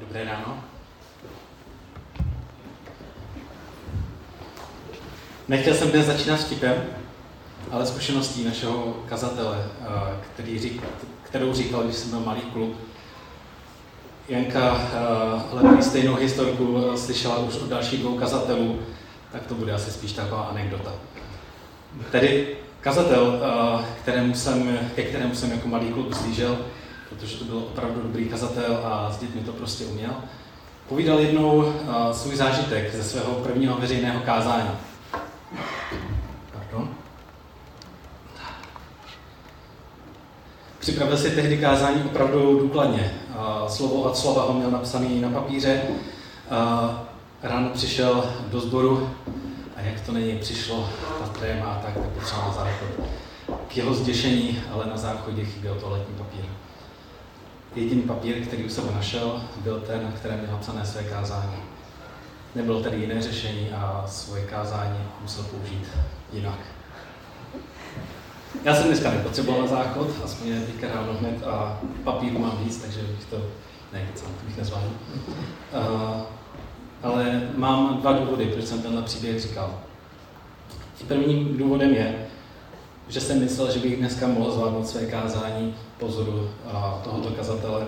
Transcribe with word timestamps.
Dobré 0.00 0.24
ráno. 0.24 0.64
Nechtěl 5.48 5.74
jsem 5.74 5.90
dnes 5.90 6.06
začínat 6.06 6.40
vtipem, 6.40 6.74
ale 7.70 7.86
zkušeností 7.86 8.44
našeho 8.44 8.96
kazatele, 9.08 9.58
eh, 9.80 9.86
který 10.34 10.58
řík, 10.58 10.82
kterou 11.22 11.54
říkal, 11.54 11.82
když 11.82 11.96
jsem 11.96 12.10
byl 12.10 12.20
malý 12.20 12.40
kluk. 12.40 12.76
Janka 14.28 14.80
hledají 15.50 15.82
stejnou 15.82 16.14
historku 16.14 16.84
eh, 16.94 16.98
slyšela 16.98 17.38
už 17.38 17.56
od 17.56 17.68
dalších 17.68 18.00
dvou 18.00 18.18
kazatelů, 18.18 18.78
tak 19.32 19.46
to 19.46 19.54
bude 19.54 19.72
asi 19.72 19.90
spíš 19.90 20.12
taková 20.12 20.42
anekdota. 20.42 20.92
Tedy 22.10 22.56
kazatel, 22.80 23.40
eh, 23.42 23.84
kterému 24.02 24.34
jsem, 24.34 24.78
ke 24.94 25.02
kterému 25.02 25.34
jsem 25.34 25.50
jako 25.50 25.68
malý 25.68 25.92
kluk 25.92 26.14
zlížel, 26.14 26.58
protože 27.10 27.36
to 27.36 27.44
byl 27.44 27.58
opravdu 27.58 28.02
dobrý 28.02 28.28
kazatel 28.28 28.80
a 28.84 29.12
s 29.12 29.18
dětmi 29.18 29.40
to 29.40 29.52
prostě 29.52 29.84
uměl, 29.84 30.10
povídal 30.88 31.18
jednou 31.18 31.56
uh, 31.56 31.72
svůj 32.12 32.36
zážitek 32.36 32.94
ze 32.94 33.04
svého 33.04 33.34
prvního 33.34 33.76
veřejného 33.76 34.20
kázání. 34.20 34.70
Pardon. 36.52 36.88
Připravil 40.78 41.16
si 41.16 41.30
tehdy 41.30 41.58
kázání 41.58 42.02
opravdu 42.02 42.58
důkladně. 42.60 43.14
Uh, 43.28 43.68
slovo 43.68 43.94
od 43.94 44.16
slova 44.16 44.42
ho 44.42 44.52
měl 44.52 44.70
napsaný 44.70 45.20
na 45.20 45.30
papíře. 45.30 45.82
Uh, 45.82 46.90
ráno 47.42 47.68
přišel 47.68 48.24
do 48.48 48.60
sboru 48.60 49.10
a 49.76 49.80
jak 49.80 50.00
to 50.00 50.12
není, 50.12 50.38
přišlo 50.38 50.88
ta 51.18 51.26
tréma 51.26 51.66
a 51.66 51.82
tak, 51.82 51.94
tak 51.94 52.08
potřeboval 52.08 52.52
záchod. 52.52 53.06
K 53.68 53.76
jeho 53.76 53.94
zděšení, 53.94 54.62
ale 54.72 54.86
na 54.86 54.96
záchodě 54.96 55.44
chyběl 55.44 55.74
toaletní 55.74 56.14
papír. 56.14 56.44
Jediný 57.74 58.02
papír, 58.02 58.46
který 58.46 58.64
už 58.64 58.72
jsem 58.72 58.94
našel, 58.94 59.42
byl 59.56 59.80
ten, 59.80 60.04
na 60.04 60.10
kterém 60.10 60.38
měl 60.38 60.52
napsané 60.52 60.86
své 60.86 61.04
kázání. 61.04 61.56
Nebylo 62.54 62.82
tady 62.82 62.96
jiné 62.96 63.22
řešení 63.22 63.70
a 63.70 64.04
svoje 64.06 64.44
kázání 64.44 64.98
musel 65.22 65.44
použít 65.44 65.88
jinak. 66.32 66.58
Já 68.64 68.74
jsem 68.74 68.86
dneska 68.86 69.10
nepotřeboval 69.10 69.68
záchod, 69.68 70.08
aspoň 70.24 70.48
je 70.48 70.60
teďka 70.60 70.88
ráno 70.94 71.12
hned 71.20 71.46
a 71.46 71.80
papíru 72.04 72.38
mám 72.38 72.58
víc, 72.64 72.76
takže 72.76 73.02
bych 73.02 73.24
to, 73.30 73.36
ne, 73.92 74.06
to 74.14 74.46
bych 74.46 74.56
nezvládl. 74.56 74.90
Uh, 75.26 76.20
ale 77.02 77.48
mám 77.56 78.00
dva 78.00 78.12
důvody, 78.12 78.46
proč 78.46 78.64
jsem 78.64 78.82
tenhle 78.82 79.02
příběh 79.02 79.40
říkal. 79.40 79.78
Prvním 81.08 81.56
důvodem 81.56 81.94
je, 81.94 82.26
že 83.10 83.20
jsem 83.20 83.40
myslel, 83.40 83.72
že 83.72 83.78
bych 83.78 83.96
dneska 83.96 84.26
mohl 84.26 84.50
zvládnout 84.50 84.88
své 84.88 85.06
kázání 85.06 85.74
pozoru 85.98 86.48
tohoto 87.04 87.30
kazatele 87.30 87.86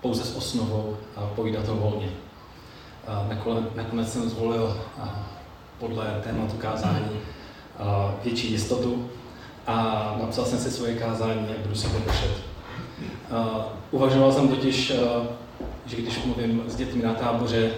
pouze 0.00 0.24
s 0.24 0.36
osnovou 0.36 0.96
a 1.16 1.20
povídat 1.20 1.66
to 1.66 1.74
volně. 1.74 2.08
Nakonec 3.74 4.12
jsem 4.12 4.30
zvolil 4.30 4.80
podle 5.78 6.20
tématu 6.24 6.56
kázání 6.56 7.20
větší 8.24 8.52
jistotu 8.52 9.08
a 9.66 10.16
napsal 10.22 10.44
jsem 10.44 10.58
si 10.58 10.70
svoje 10.70 10.94
kázání 10.94 11.46
a 11.48 11.62
budu 11.62 11.74
si 11.74 11.88
držet. 11.88 12.36
Uvažoval 13.90 14.32
jsem 14.32 14.48
totiž, 14.48 14.92
že 15.86 15.96
když 15.96 16.24
mluvím 16.24 16.62
s 16.66 16.76
dětmi 16.76 17.02
na 17.02 17.14
táboře, 17.14 17.70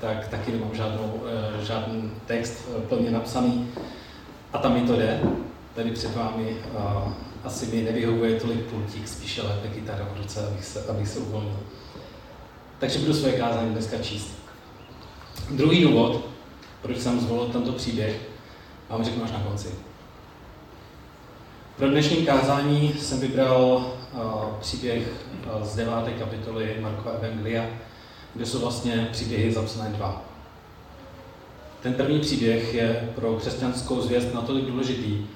tak 0.00 0.28
taky 0.28 0.52
nemám 0.52 0.74
žádnou, 0.74 1.12
žádný 1.62 2.10
text 2.26 2.68
plně 2.88 3.10
napsaný 3.10 3.68
a 4.52 4.58
tam 4.58 4.74
mi 4.74 4.80
to 4.80 4.96
jde, 4.96 5.20
tady 5.78 5.90
před 5.90 6.16
vámi 6.16 6.56
uh, 6.74 7.12
asi 7.44 7.66
mi 7.66 7.82
nevyhovuje 7.82 8.40
tolik 8.40 8.60
pultík, 8.60 9.08
spíše 9.08 9.42
lépe 9.42 9.68
kytara 9.68 10.08
v 10.14 10.16
ruce, 10.16 10.46
abych 10.46 10.64
se, 10.64 10.84
abych 10.84 11.08
se 11.08 11.18
uvolnil. 11.18 11.56
Takže 12.78 12.98
budu 12.98 13.14
své 13.14 13.32
kázání 13.32 13.70
dneska 13.70 13.98
číst. 13.98 14.38
Druhý 15.50 15.82
důvod, 15.82 16.24
proč 16.82 16.98
jsem 16.98 17.20
zvolil 17.20 17.48
tento 17.48 17.72
příběh, 17.72 18.20
vám 18.88 19.04
řeknu 19.04 19.24
až 19.24 19.32
na 19.32 19.40
konci. 19.40 19.68
Pro 21.76 21.88
dnešní 21.88 22.26
kázání 22.26 22.94
jsem 22.98 23.20
vybral 23.20 23.92
uh, 24.12 24.44
příběh 24.60 25.08
uh, 25.56 25.66
z 25.66 25.76
deváté 25.76 26.10
kapitoly 26.10 26.76
Markova 26.80 27.14
Evangelia, 27.14 27.66
kde 28.34 28.46
jsou 28.46 28.58
vlastně 28.58 29.08
příběhy 29.12 29.52
zapsané 29.52 29.90
dva. 29.90 30.22
Ten 31.82 31.94
první 31.94 32.20
příběh 32.20 32.74
je 32.74 33.12
pro 33.14 33.34
křesťanskou 33.34 34.00
zvěst 34.00 34.34
natolik 34.34 34.64
důležitý, 34.64 35.26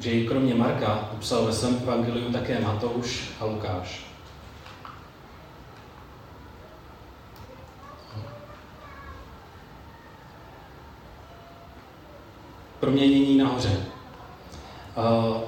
že 0.00 0.10
ji 0.10 0.26
kromě 0.26 0.54
Marka 0.54 1.10
upsal 1.14 1.44
ve 1.44 1.52
svém 1.52 1.76
evangeliu 1.82 2.32
také 2.32 2.60
Matouš 2.60 3.30
a 3.40 3.44
Lukáš. 3.44 4.06
Proměnění 12.80 13.38
nahoře. 13.38 13.80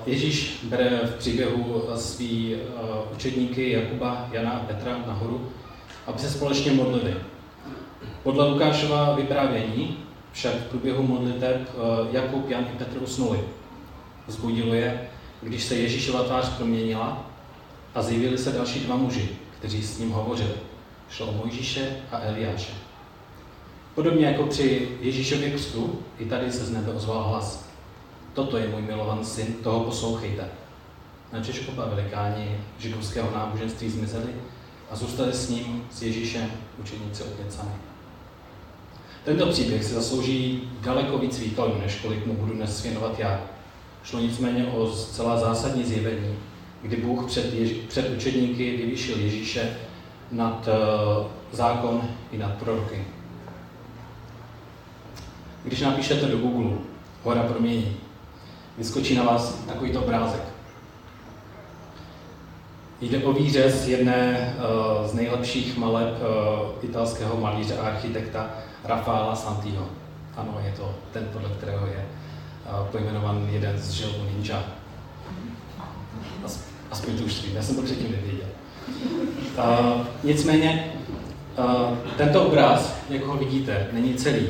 Ježíš 0.07 0.61
bere 0.63 1.01
v 1.05 1.15
příběhu 1.19 1.83
svý 1.95 2.57
učedníky 3.15 3.71
Jakuba, 3.71 4.29
Jana 4.33 4.51
a 4.51 4.59
Petra 4.59 4.99
nahoru, 5.07 5.53
aby 6.07 6.19
se 6.19 6.31
společně 6.31 6.73
modlili. 6.73 7.17
Podle 8.23 8.49
Lukášova 8.49 9.15
vyprávění 9.15 9.99
však 10.33 10.55
v 10.55 10.65
průběhu 10.65 11.03
modliteb 11.03 11.69
Jakub, 12.11 12.51
Jan 12.51 12.65
i 12.75 12.79
Petr 12.79 13.03
usnuli. 13.03 13.41
Vzbudilo 14.27 14.75
je, 14.75 15.09
když 15.43 15.65
se 15.65 15.75
Ježíšova 15.75 16.23
tvář 16.23 16.49
proměnila 16.49 17.27
a 17.95 18.03
zjevili 18.03 18.39
se 18.39 18.53
další 18.53 18.81
dva 18.81 18.97
muži, 18.97 19.29
kteří 19.59 19.83
s 19.83 19.99
ním 19.99 20.11
hovořili. 20.11 20.55
Šlo 21.11 21.27
o 21.27 21.33
Mojžíše 21.33 21.97
a 22.13 22.19
Eliáše. 22.19 22.73
Podobně 23.95 24.27
jako 24.27 24.47
při 24.47 24.89
Ježíšově 25.01 25.51
křtu, 25.51 25.99
i 26.19 26.25
tady 26.25 26.53
se 26.53 26.65
z 26.65 26.71
nebe 26.71 26.93
ozval 26.93 27.23
hlas. 27.23 27.69
Toto 28.35 28.57
je 28.57 28.69
můj 28.69 28.83
milovaný 28.83 29.25
syn, 29.25 29.47
toho 29.63 29.81
poslouchejte. 29.81 30.49
Načež 31.33 31.69
oba 31.69 31.87
velikáni 31.87 32.61
židovského 32.79 33.31
náboženství 33.31 33.91
zmizeli 33.91 34.35
a 34.91 34.97
zůstali 34.97 35.33
s 35.33 35.49
ním, 35.49 35.87
s 35.93 36.03
Ježíšem, 36.03 36.51
učeníci 36.79 37.23
opět 37.23 37.53
sami. 37.53 37.73
Tento 39.25 39.47
příběh 39.47 39.85
si 39.85 39.95
zaslouží 39.95 40.63
daleko 40.81 41.19
víc 41.19 41.39
výkladů, 41.39 41.79
než 41.79 41.95
kolik 41.95 42.27
mu 42.27 42.35
budu 42.35 42.53
dnes 42.53 42.83
věnovat 42.83 43.19
já. 43.19 43.41
Šlo 44.05 44.21
nicméně 44.21 44.67
o 44.67 44.93
zcela 44.93 45.37
zásadní 45.37 45.85
zjevení, 45.85 46.39
kdy 46.83 46.97
Bůh 46.97 47.27
před, 47.27 47.55
Ježi, 47.55 47.75
před 47.75 48.17
učedníky 48.17 48.77
vyvýšil 48.77 49.19
Ježíše 49.19 49.77
nad 50.31 50.69
uh, 50.69 51.27
zákon 51.53 52.01
i 52.33 52.39
nad 52.39 52.53
proroky. 52.53 53.05
Když 55.65 55.81
napíšete 55.81 56.27
do 56.27 56.39
Google 56.39 56.71
hora 57.23 57.43
promění, 57.43 57.97
vyskočí 58.79 59.15
na 59.15 59.25
vás 59.25 59.55
takovýto 59.55 60.03
obrázek. 60.03 60.43
Jde 63.01 63.25
o 63.25 63.33
výřez 63.33 63.89
jedné 63.89 64.55
uh, 64.57 65.07
z 65.07 65.15
nejlepších 65.15 65.77
maleb 65.77 66.09
uh, 66.09 66.85
italského 66.85 67.41
malíře 67.41 67.79
a 67.79 67.87
architekta 67.87 68.51
Rafaela 68.85 69.37
Santiho. 69.37 69.87
Ano, 70.37 70.61
je 70.65 70.73
to 70.77 70.95
ten, 71.13 71.29
podle 71.33 71.49
kterého 71.49 71.87
je 71.87 72.07
pojmenovan 72.93 73.49
jeden 73.53 73.79
z 73.79 73.91
želvů 73.91 74.25
ninja. 74.37 74.65
Aspoň 76.91 77.19
to 77.19 77.25
už 77.25 77.43
vím, 77.43 77.57
já 77.57 77.63
jsem 77.63 77.77
to 77.77 77.83
předtím 77.83 78.13
nevěděl. 78.13 78.47
Uh, 79.59 80.07
nicméně, 80.23 80.93
uh, 81.59 81.99
tento 82.17 82.45
obraz, 82.45 82.97
jak 83.09 83.25
ho 83.25 83.37
vidíte, 83.37 83.87
není 83.93 84.15
celý. 84.15 84.49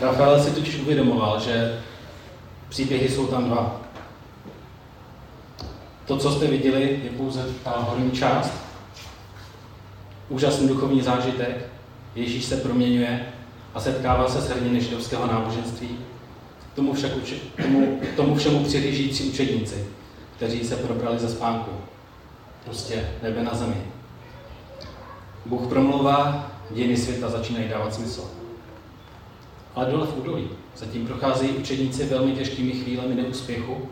Rafael 0.00 0.42
si 0.42 0.50
totiž 0.50 0.78
uvědomoval, 0.78 1.40
že 1.40 1.80
příběhy 2.68 3.08
jsou 3.08 3.26
tam 3.26 3.44
dva. 3.44 3.80
To, 6.06 6.16
co 6.16 6.32
jste 6.32 6.46
viděli, 6.46 7.00
je 7.04 7.10
pouze 7.10 7.46
ta 7.64 7.70
horní 7.70 8.10
část. 8.10 8.52
Úžasný 10.28 10.68
duchovní 10.68 11.02
zážitek. 11.02 11.66
Ježíš 12.14 12.44
se 12.44 12.56
proměňuje 12.56 13.26
a 13.74 13.80
setkává 13.80 14.28
se 14.28 14.40
s 14.40 14.48
hrdiny 14.48 14.80
židovského 14.80 15.26
náboženství 15.26 15.98
Tomu, 16.78 16.92
však 16.92 17.12
tomu, 17.62 18.00
tomu 18.16 18.34
všemu 18.34 18.64
přihlíží 18.64 19.08
tři 19.08 19.24
učedníci, 19.24 19.86
kteří 20.36 20.64
se 20.64 20.76
probrali 20.76 21.18
ze 21.18 21.28
spánku. 21.28 21.70
Prostě 22.64 23.08
nebe 23.22 23.42
na 23.42 23.54
zemi. 23.54 23.82
Bůh 25.46 25.68
promlouvá, 25.68 26.50
dějiny 26.70 26.96
světa 26.96 27.28
začínají 27.28 27.68
dávat 27.68 27.94
smysl. 27.94 28.30
Ale 29.74 29.90
dole 29.90 30.06
v 30.06 30.18
údolí 30.18 30.48
zatím 30.76 31.06
procházejí 31.06 31.50
učedníci 31.50 32.06
velmi 32.06 32.32
těžkými 32.32 32.72
chvílemi 32.72 33.14
neúspěchu, 33.14 33.88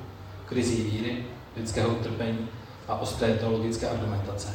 krizí 0.48 0.82
víry, 0.82 1.24
lidského 1.56 1.88
utrpení 1.88 2.48
a 2.88 3.00
ostré 3.00 3.34
teologické 3.34 3.88
argumentace. 3.88 4.48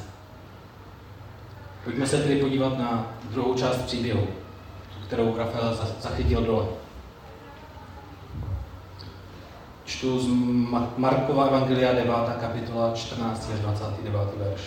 Pojďme 1.84 2.08
se 2.08 2.18
tedy 2.18 2.36
podívat 2.36 2.78
na 2.78 3.14
druhou 3.32 3.54
část 3.54 3.78
příběhu, 3.78 4.28
kterou 5.08 5.38
Rafael 5.38 5.80
zachytil 6.02 6.42
dole. 6.42 6.81
Čtu 9.92 10.20
z 10.20 10.28
Markova 10.98 11.46
Evangelia 11.46 11.94
9. 11.94 12.16
kapitola 12.40 12.92
14. 12.96 13.50
až 13.54 13.60
29. 13.60 14.22
verš. 14.38 14.62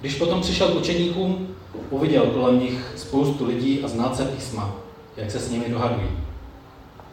Když 0.00 0.14
potom 0.14 0.40
přišel 0.40 0.68
k 0.68 0.76
učeníkům, 0.76 1.48
uviděl 1.90 2.26
kolem 2.26 2.60
nich 2.60 2.92
spoustu 2.96 3.46
lidí 3.46 3.84
a 3.84 3.88
znáce 3.88 4.24
písma, 4.24 4.74
jak 5.16 5.30
se 5.30 5.38
s 5.38 5.50
nimi 5.50 5.64
dohadují. 5.68 6.08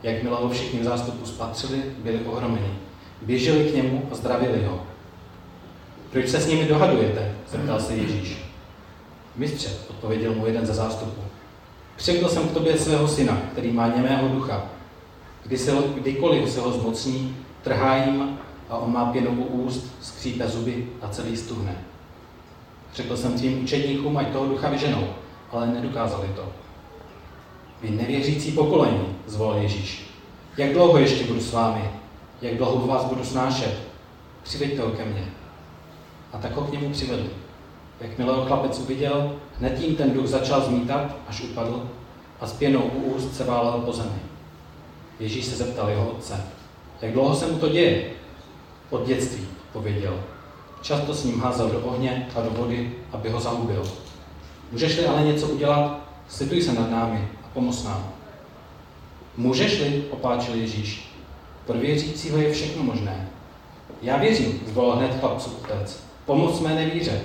Jakmile 0.04 0.38
ho 0.38 0.50
všichni 0.50 0.80
v 0.80 0.84
zástupu 0.84 1.26
spatřili, 1.26 1.84
byli 2.04 2.20
ohromeni. 2.20 2.74
Běželi 3.22 3.64
k 3.64 3.76
němu 3.76 4.10
a 4.12 4.16
zdravili 4.16 4.66
ho. 4.66 4.84
Proč 6.12 6.30
se 6.30 6.40
s 6.40 6.48
nimi 6.48 6.66
dohadujete? 6.66 7.36
zeptal 7.52 7.80
se 7.80 7.94
Ježíš. 7.94 8.38
Mistře, 9.36 9.70
odpověděl 9.90 10.34
mu 10.34 10.46
jeden 10.46 10.66
ze 10.66 10.74
zástupů. 10.74 11.22
Přivedl 11.96 12.30
jsem 12.30 12.48
k 12.48 12.54
tobě 12.54 12.78
svého 12.78 13.08
syna, 13.08 13.38
který 13.52 13.72
má 13.72 13.88
němého 13.88 14.28
ducha. 14.28 14.79
Kdy 15.44 15.58
se 15.58 15.72
ho, 15.72 15.82
kdykoliv 15.82 16.50
se 16.50 16.62
ho 16.62 16.72
zmocní, 16.72 17.38
trhá 17.64 17.98
jim 17.98 18.40
a 18.70 18.78
on 18.78 18.94
má 18.94 19.06
pěnu 19.06 19.32
u 19.32 19.44
úst, 19.44 19.96
skřípe 20.02 20.48
zuby 20.48 20.88
a 21.02 21.08
celý 21.08 21.38
stuhne. 21.38 21.76
Řekl 22.96 23.18
jsem 23.18 23.34
tvým 23.34 23.64
učedníkům, 23.64 24.18
ať 24.18 24.28
toho 24.28 24.46
ducha 24.46 24.70
vyženou, 24.70 25.08
ale 25.52 25.68
nedokázali 25.68 26.28
to. 26.36 26.46
Vy 27.82 27.90
nevěřící 27.90 28.52
pokolení, 28.52 29.16
zvolal 29.28 29.58
Ježíš. 29.58 30.10
Jak 30.58 30.74
dlouho 30.74 30.98
ještě 30.98 31.26
budu 31.26 31.40
s 31.40 31.54
vámi? 31.54 31.92
Jak 32.42 32.58
dlouho 32.58 32.88
vás 32.88 33.06
budu 33.06 33.24
snášet? 33.24 33.80
Přiveďte 34.44 34.82
ho 34.82 34.92
ke 34.92 35.06
mně. 35.06 35.26
A 36.34 36.38
tak 36.38 36.56
ho 36.56 36.62
k 36.62 36.72
němu 36.72 36.90
přivedli. 36.90 37.30
Jakmile 38.02 38.36
ho 38.36 38.46
chlapec 38.46 38.80
uviděl, 38.80 39.36
hned 39.60 39.80
jim 39.80 39.96
ten 39.96 40.12
duch 40.12 40.28
začal 40.28 40.62
zmítat, 40.62 41.16
až 41.28 41.42
upadl 41.42 41.90
a 42.42 42.48
s 42.48 42.54
pěnou 42.54 42.82
u 42.82 43.02
úst 43.02 43.36
se 43.36 43.44
válel 43.44 43.82
po 43.82 43.94
zemi. 43.94 44.29
Ježíš 45.20 45.46
se 45.46 45.56
zeptal 45.56 45.90
jeho 45.90 46.10
otce, 46.10 46.44
jak 47.02 47.14
dlouho 47.14 47.36
se 47.36 47.48
mu 47.48 47.60
to 47.60 47.70
děje? 47.70 48.10
Od 48.90 49.08
dětství, 49.08 49.48
pověděl. 49.74 50.20
Často 50.82 51.14
s 51.14 51.24
ním 51.24 51.40
házel 51.40 51.70
do 51.70 51.80
ohně 51.80 52.28
a 52.36 52.42
do 52.42 52.50
vody, 52.50 52.92
aby 53.12 53.30
ho 53.30 53.40
zahubil. 53.40 53.84
Můžeš-li 54.72 55.06
ale 55.06 55.24
něco 55.24 55.48
udělat, 55.48 56.00
slituj 56.30 56.62
se 56.62 56.74
nad 56.74 56.92
námi 56.92 57.28
a 57.44 57.48
pomoz 57.54 57.84
nám. 57.84 58.10
Můžeš-li, 59.38 60.04
opáčil 60.12 60.56
Ježíš. 60.56 61.12
Pro 61.66 61.78
věřícího 61.78 62.38
je 62.38 62.54
všechno 62.54 62.84
možné. 62.84 63.30
Já 64.02 64.18
věřím, 64.18 64.62
zvolal 64.68 64.98
hned 64.98 65.20
chlapců 65.20 65.52
otec. 65.64 66.04
Pomoc 66.26 66.60
mé 66.60 66.76
nevíře. 66.76 67.22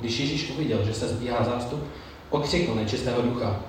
Když 0.00 0.18
Ježíš 0.18 0.50
uviděl, 0.50 0.84
že 0.84 0.94
se 0.94 1.08
zbíhá 1.08 1.44
zástup, 1.44 1.84
pokřikl 2.30 2.74
nečistého 2.74 3.22
ducha. 3.22 3.60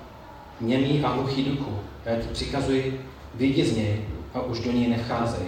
Němý 0.61 1.03
a 1.03 1.09
hluchý 1.09 1.43
duchu, 1.43 1.79
já 2.05 2.15
ti 2.15 2.27
přikazuji, 2.27 3.05
vyjdi 3.33 3.65
z 3.65 3.77
něj 3.77 4.05
a 4.33 4.41
už 4.41 4.59
do 4.59 4.71
něj 4.71 4.87
nevcházej. 4.87 5.47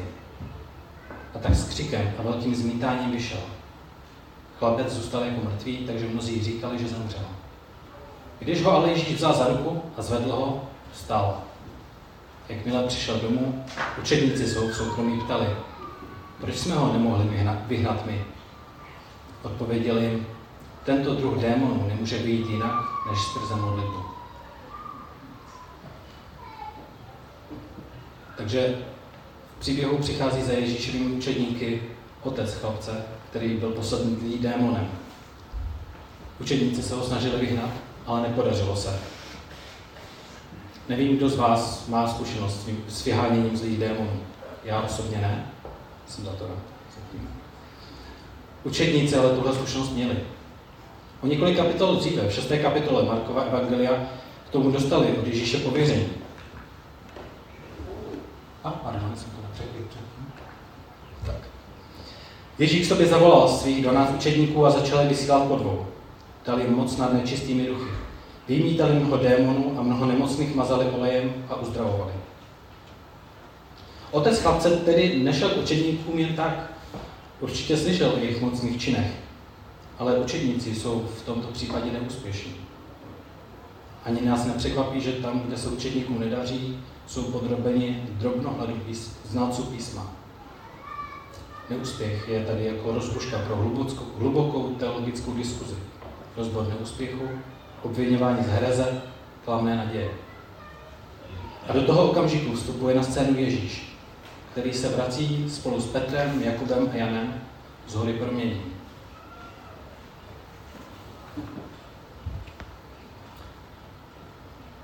A 1.36 1.40
tak 1.40 1.56
s 1.56 1.70
křikem 1.70 2.14
a 2.20 2.22
velkým 2.22 2.56
zmítáním 2.56 3.12
vyšel. 3.12 3.40
Chlapec 4.60 4.94
zůstal 4.94 5.24
jako 5.24 5.42
mrtvý, 5.46 5.78
takže 5.78 6.08
mnozí 6.08 6.44
říkali, 6.44 6.80
že 6.80 6.88
zemřel. 6.88 7.26
Když 8.40 8.64
ho 8.64 8.72
ale 8.72 8.90
Ježíš 8.90 9.16
vzal 9.16 9.34
za 9.34 9.48
ruku 9.48 9.82
a 9.98 10.02
zvedl 10.02 10.32
ho, 10.32 10.64
vstal. 10.94 11.42
Jakmile 12.50 12.84
přišel 12.84 13.20
domů, 13.20 13.66
učedníci 14.00 14.48
jsou 14.48 14.68
v 14.68 14.76
soukromí 14.76 15.22
ptali, 15.22 15.48
proč 16.42 16.56
jsme 16.56 16.76
ho 16.76 16.94
nemohli 16.94 17.28
vyhnat, 17.28 17.58
vyhnat 17.68 18.06
my? 18.06 18.26
Odpověděl 19.44 19.98
jim, 19.98 20.28
tento 20.84 21.16
druh 21.16 21.38
démonů 21.38 21.88
nemůže 21.88 22.20
být 22.20 22.50
jinak, 22.50 22.84
než 23.10 23.20
skrze 23.20 23.56
modlitbu. 23.56 24.17
Takže 28.38 28.76
v 29.58 29.60
příběhu 29.60 29.98
přichází 29.98 30.42
za 30.42 30.52
Ježíšovými 30.52 31.06
učedníky 31.06 31.82
otec 32.24 32.54
chlapce, 32.54 32.92
který 33.30 33.50
byl 33.50 33.70
poslední 33.70 34.38
démonem. 34.38 34.90
Učedníci 36.40 36.84
se 36.84 36.96
ho 36.96 37.04
snažili 37.04 37.38
vyhnat, 37.38 37.70
ale 38.06 38.22
nepodařilo 38.22 38.76
se. 38.76 39.00
Nevím, 40.90 41.18
kdo 41.18 41.30
z 41.30 41.36
vás 41.36 41.88
má 41.88 42.08
zkušenost 42.08 42.70
s 42.88 43.06
vyháněním 43.06 43.58
zlých 43.58 43.80
démonů. 43.80 44.20
Já 44.64 44.82
osobně 44.82 45.18
ne. 45.18 45.52
Jsem 46.08 46.26
za 46.26 46.32
to 46.32 46.48
rád. 46.48 46.58
Učedníci 48.64 49.16
ale 49.16 49.30
tuhle 49.30 49.54
zkušenost 49.54 49.90
měli. 49.90 50.18
O 51.22 51.28
několik 51.28 51.58
kapitol 51.58 51.96
dříve, 51.96 52.28
v 52.28 52.34
šesté 52.34 52.58
kapitole 52.58 53.04
Markova 53.04 53.42
Evangelia, 53.42 53.94
k 54.48 54.52
tomu 54.52 54.72
dostali 54.72 55.08
od 55.08 55.28
Ježíše 55.28 55.58
pověření. 55.58 56.08
A, 58.68 58.72
pardon, 58.72 59.12
jsem 59.16 59.32
to 59.32 59.38
nepřekryl 59.48 59.88
Tak. 61.26 61.36
Ježíš 62.60 62.88
sobě 62.88 63.08
zavolal 63.08 63.48
svých 63.48 63.84
12 63.84 64.12
učedníků 64.16 64.66
a 64.66 64.70
začal 64.70 65.00
je 65.00 65.08
vysílat 65.08 65.44
po 65.44 65.56
dvou. 65.56 65.86
Dal 66.46 66.60
jim 66.60 66.76
moc 66.76 66.98
nad 66.98 67.14
nečistými 67.14 67.68
duchy. 67.68 67.92
Vymítali 68.48 68.94
mnoho 68.94 69.18
démonů 69.18 69.76
a 69.80 69.82
mnoho 69.82 70.06
nemocných 70.06 70.56
mazali 70.56 70.86
olejem 70.86 71.34
a 71.50 71.56
uzdravovali. 71.56 72.12
Otec 74.12 74.40
chlapce 74.40 74.70
tedy 74.70 75.20
nešel 75.20 75.50
k 75.50 75.58
učedníkům 75.58 76.20
jen 76.20 76.36
tak. 76.36 76.72
Určitě 77.40 77.78
slyšel 77.78 78.12
o 78.16 78.18
jejich 78.18 78.42
mocných 78.42 78.82
činech, 78.82 79.12
ale 80.00 80.18
učedníci 80.18 80.76
jsou 80.76 81.08
v 81.18 81.26
tomto 81.26 81.48
případě 81.48 81.92
neúspěšní. 81.92 82.56
Ani 84.06 84.22
nás 84.22 84.46
nepřekvapí, 84.46 85.02
že 85.02 85.12
tam, 85.12 85.40
kde 85.40 85.58
se 85.58 85.70
učedníkům 85.70 86.20
nedaří, 86.20 86.80
jsou 87.08 87.24
podrobeni 87.24 88.04
drobnohledu 88.12 88.74
pís, 88.74 89.18
znalců 89.26 89.64
písma. 89.64 90.12
Neúspěch 91.70 92.30
je 92.30 92.46
tady 92.46 92.66
jako 92.66 92.92
rozbuška 92.92 93.40
pro 93.40 93.56
hlubokou, 93.56 94.06
hlubokou 94.20 94.76
teologickou 94.80 95.34
diskuzi. 95.34 95.76
Rozbor 96.38 96.68
neúspěchu, 96.68 97.30
obvinování 97.84 98.44
z 98.44 98.48
hereze, 98.48 99.02
klamné 99.46 99.76
naděje. 99.76 100.10
A 101.70 101.74
do 101.74 101.82
toho 101.82 102.12
okamžiku 102.12 102.54
vstupuje 102.54 102.96
na 102.96 103.04
scénu 103.04 103.40
Ježíš, 103.40 103.98
který 104.52 104.74
se 104.74 104.90
vrací 104.90 105.50
spolu 105.50 105.82
s 105.82 105.86
Petrem, 105.86 106.44
Jakubem 106.44 106.90
a 106.92 106.96
Janem 106.96 107.42
z 107.88 107.96
hory 107.96 108.14
promění. 108.14 108.62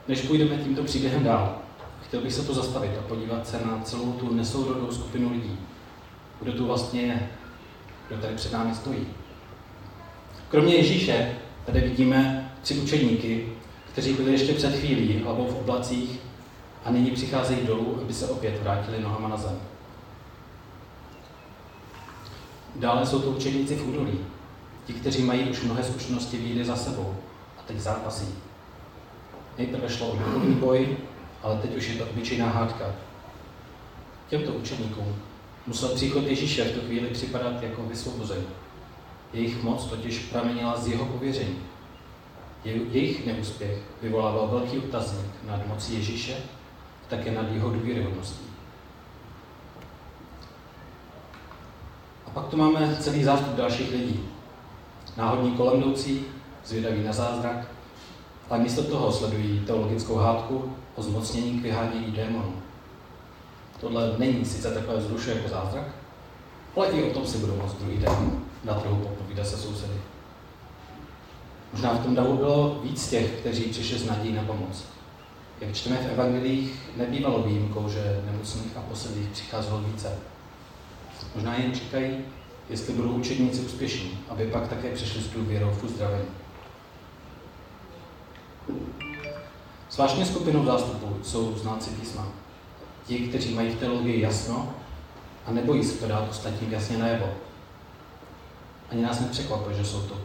Než 0.08 0.22
půjdeme 0.22 0.58
tímto 0.58 0.84
příběhem 0.84 1.24
dál, 1.24 1.62
chtěl 2.13 2.24
bych 2.24 2.33
se 2.33 2.42
tu 2.42 2.54
zastavit 2.54 2.92
a 3.00 3.07
podívat 3.07 3.48
se 3.48 3.60
na 3.65 3.81
celou 3.83 4.12
tu 4.12 4.33
nesourodou 4.33 4.92
skupinu 4.92 5.31
lidí. 5.31 5.60
Kdo 6.42 6.54
tu 6.54 6.65
vlastně 6.65 7.01
je? 7.01 7.30
Kdo 8.07 8.18
tady 8.18 8.36
před 8.36 8.51
námi 8.51 8.75
stojí? 8.75 9.07
Kromě 10.50 10.75
Ježíše 10.75 11.36
tady 11.65 11.82
vidíme 11.82 12.51
tři 12.62 12.77
učedníky, 12.77 13.50
kteří 13.91 14.13
byli 14.13 14.32
ještě 14.32 14.53
před 14.53 14.75
chvílí 14.75 15.22
hlavou 15.24 15.48
v 15.48 15.55
oblacích 15.55 16.20
a 16.86 16.91
nyní 16.91 17.12
přicházejí 17.12 17.67
dolů, 17.67 18.00
aby 18.01 18.13
se 18.13 18.27
opět 18.27 18.63
vrátili 18.63 19.01
nohama 19.01 19.27
na 19.27 19.38
zem. 19.38 19.60
Dále 22.75 23.05
jsou 23.05 23.22
to 23.22 23.29
učeníci 23.29 23.75
v 23.75 23.88
údolí, 23.88 24.20
ti, 24.86 24.93
kteří 24.93 25.24
mají 25.24 25.50
už 25.50 25.62
mnohé 25.62 25.84
zkušenosti 25.84 26.38
víry 26.38 26.65
za 26.65 26.75
sebou 26.75 27.15
a 27.60 27.62
teď 27.67 27.79
zápasí. 27.79 28.27
Nejprve 29.58 29.89
šlo 29.89 30.08
o 30.08 30.15
duchovní 30.15 30.55
boj, 30.55 30.98
ale 31.44 31.58
teď 31.58 31.78
už 31.78 31.88
je 31.88 31.96
to 31.96 32.06
obyčejná 32.06 32.50
hádka. 32.50 32.86
Těmto 34.30 34.52
učeníkům 34.52 35.16
musel 35.68 35.90
příchod 35.90 36.24
Ježíše 36.24 36.64
v 36.64 36.80
tu 36.80 36.86
chvíli 36.86 37.08
připadat 37.08 37.64
jako 37.64 37.84
vysvobození. 37.84 38.48
Jejich 39.34 39.64
moc 39.64 39.86
totiž 39.86 40.20
pramenila 40.20 40.78
z 40.78 40.88
jeho 40.88 41.06
pověření. 41.06 41.60
Jejich 42.66 43.26
neúspěch 43.26 43.78
vyvolával 44.02 44.48
velký 44.48 44.78
otazník 44.78 45.32
nad 45.48 45.68
mocí 45.68 45.94
Ježíše, 45.94 46.38
také 47.08 47.32
nad 47.32 47.52
jeho 47.52 47.70
důvěryhodností. 47.70 48.46
A 52.28 52.30
pak 52.30 52.48
tu 52.48 52.58
máme 52.58 52.98
celý 53.00 53.24
zástup 53.24 53.56
dalších 53.56 53.92
lidí. 53.92 54.30
Náhodní 55.18 55.52
kolem 55.52 55.80
jdoucí, 55.80 56.26
zvědaví 56.66 57.04
na 57.04 57.14
zázrak, 57.14 57.73
ale 58.50 58.60
místo 58.60 58.84
toho 58.84 59.12
sledují 59.12 59.60
teologickou 59.60 60.16
hádku 60.16 60.74
o 60.96 61.04
zmocnění 61.04 61.60
k 61.60 61.64
vyhánění 61.64 62.12
démonů. 62.12 62.54
Tohle 63.80 64.16
není 64.18 64.46
sice 64.46 64.72
takové 64.72 64.98
vzduše 64.98 65.32
jako 65.32 65.50
zázrak, 65.50 65.84
ale 66.76 66.88
i 66.88 67.04
o 67.04 67.14
tom 67.14 67.28
si 67.28 67.38
budou 67.38 67.56
moct 67.56 67.74
druhý 67.74 67.98
den 67.98 68.32
na 68.64 68.74
trhu 68.74 68.96
popovídat 68.96 69.48
se 69.48 69.58
sousedy. 69.58 69.94
Možná 71.74 71.94
v 71.94 72.04
tom 72.04 72.16
davu 72.16 72.38
bylo 72.38 72.80
víc 72.84 73.10
těch, 73.10 73.32
kteří 73.40 73.64
přišli 73.64 74.00
s 74.00 74.06
nadějí 74.06 74.36
na 74.36 74.44
pomoc. 74.44 74.86
Jak 75.62 75.76
čteme 75.76 75.98
v 75.98 76.12
evangelích, 76.12 76.90
nebývalo 76.98 77.44
výjimkou, 77.44 77.90
že 77.90 78.22
nemocných 78.26 78.78
a 78.78 78.82
posedlých 78.82 79.30
přicházelo 79.30 79.80
více. 79.80 80.18
Možná 81.36 81.56
jen 81.56 81.72
čekají, 81.72 82.18
jestli 82.70 82.94
budou 82.94 83.10
učedníci 83.10 83.62
úspěšní, 83.62 84.20
aby 84.30 84.46
pak 84.46 84.68
také 84.68 84.92
přišli 84.92 85.22
s 85.22 85.28
důvěrou 85.28 85.72
v 85.72 85.84
uzdravení. 85.84 86.26
Zvláštně 89.91 90.25
skupinou 90.25 90.65
zástupů 90.65 91.17
jsou 91.24 91.58
znáci 91.58 91.89
písma. 91.89 92.27
Ti, 93.05 93.20
kteří 93.20 93.53
mají 93.53 93.70
v 93.70 93.79
teologii 93.79 94.22
jasno 94.22 94.74
a 95.46 95.51
nebojí 95.51 95.84
se 95.84 95.98
to 95.98 96.08
dát 96.08 96.29
ostatním 96.29 96.72
jasně 96.72 96.98
najevo. 96.98 97.29
Ani 98.91 99.01
nás 99.01 99.20
nepřekvapuje, 99.20 99.75
že 99.75 99.86
jsou 99.86 100.01
to. 100.01 100.17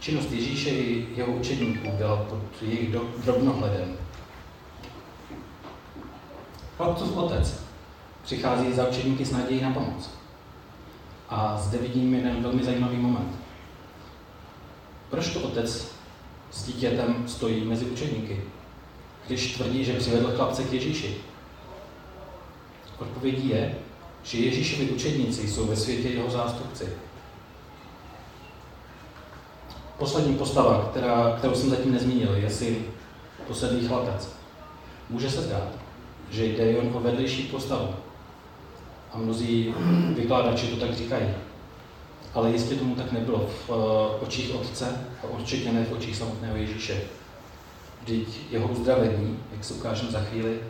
Činnost 0.00 0.32
Ježíše 0.32 0.70
i 0.70 1.06
jeho 1.16 1.32
učedníků 1.32 1.90
byla 1.90 2.16
pod 2.16 2.62
jejich 2.62 2.96
drobnohledem. 3.24 3.96
Chlapcův 6.76 7.16
otec 7.16 7.60
přichází 8.22 8.72
za 8.72 8.88
učedníky 8.88 9.24
s 9.24 9.32
nadějí 9.32 9.62
na 9.62 9.70
pomoc. 9.70 10.10
A 11.28 11.56
zde 11.56 11.78
vidím 11.78 12.14
jeden 12.14 12.42
velmi 12.42 12.64
zajímavý 12.64 12.96
moment. 12.96 13.36
Proč 15.10 15.32
to 15.32 15.40
otec 15.40 15.97
s 16.50 16.66
dítětem 16.66 17.24
stojí 17.28 17.64
mezi 17.64 17.84
učedníky, 17.84 18.40
když 19.26 19.56
tvrdí, 19.56 19.84
že 19.84 19.92
přivedl 19.92 20.32
chlapce 20.36 20.64
k 20.64 20.72
Ježíši? 20.72 21.16
Odpovědí 22.98 23.48
je, 23.48 23.74
že 24.22 24.38
Ježíšovi 24.38 24.90
učedníci 24.90 25.48
jsou 25.48 25.66
ve 25.66 25.76
světě 25.76 26.08
jeho 26.08 26.30
zástupci. 26.30 26.88
Poslední 29.98 30.34
postava, 30.34 30.88
která, 30.90 31.34
kterou 31.38 31.54
jsem 31.54 31.70
zatím 31.70 31.92
nezmínil, 31.92 32.34
je 32.34 32.50
syn, 32.50 32.76
posedlý 33.46 33.88
chlapec. 33.88 34.32
Může 35.10 35.30
se 35.30 35.42
zdát, 35.42 35.68
že 36.30 36.44
jde 36.44 36.64
jen 36.64 36.90
o 36.94 37.00
vedlejší 37.00 37.42
postavu. 37.42 37.88
A 39.12 39.18
mnozí 39.18 39.74
vykládači 40.16 40.66
to 40.66 40.76
tak 40.76 40.96
říkají. 40.96 41.28
Ale 42.34 42.50
jistě 42.50 42.74
tomu 42.74 42.94
tak 42.94 43.12
nebylo 43.12 43.38
v 43.38 43.70
uh, 43.70 43.76
očích 44.22 44.54
Otce 44.54 45.06
a 45.22 45.26
určitě 45.26 45.72
ne 45.72 45.84
v 45.84 45.92
očích 45.92 46.16
samotného 46.16 46.56
Ježíše. 46.56 47.00
Vždyť 48.02 48.40
jeho 48.50 48.68
uzdravení, 48.68 49.38
jak 49.52 49.64
se 49.64 49.74
ukážeme 49.74 50.10
za 50.10 50.20
chvíli, 50.20 50.60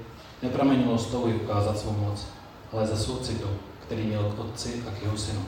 nepramenilo 0.43 0.99
z 0.99 1.07
toho 1.07 1.25
ukázat 1.25 1.79
svou 1.79 1.93
moc, 1.93 2.27
ale 2.73 2.87
ze 2.87 2.97
soucitu, 2.97 3.49
který 3.87 4.03
měl 4.03 4.33
k 4.37 4.39
Otci 4.39 4.83
a 4.89 4.91
k 4.91 5.03
jeho 5.03 5.17
synu. 5.17 5.45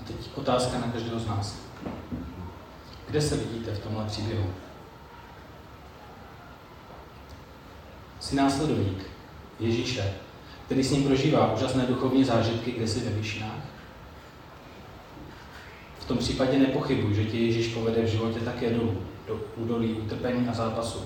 A 0.00 0.04
teď 0.04 0.16
otázka 0.34 0.78
na 0.78 0.92
každého 0.92 1.20
z 1.20 1.26
nás. 1.26 1.56
Kde 3.08 3.20
se 3.20 3.36
vidíte 3.36 3.74
v 3.74 3.78
tomhle 3.78 4.04
příběhu? 4.04 4.50
Jsi 8.20 8.36
následovník 8.36 9.06
Ježíše, 9.60 10.14
který 10.68 10.84
s 10.84 10.90
ním 10.90 11.04
prožívá 11.04 11.52
úžasné 11.52 11.86
duchovní 11.86 12.24
zážitky 12.24 12.72
kde 12.72 12.88
jsi 12.88 13.00
ve 13.00 13.10
výšinách? 13.10 13.64
V 15.98 16.04
tom 16.04 16.18
případě 16.18 16.58
nepochybuj, 16.58 17.14
že 17.14 17.24
tě 17.24 17.38
Ježíš 17.38 17.74
povede 17.74 18.02
v 18.02 18.06
životě 18.06 18.40
také 18.40 18.70
dolů, 18.70 18.96
do 19.26 19.40
údolí 19.56 19.92
utrpení 19.92 20.48
a 20.48 20.52
zápasu. 20.52 20.98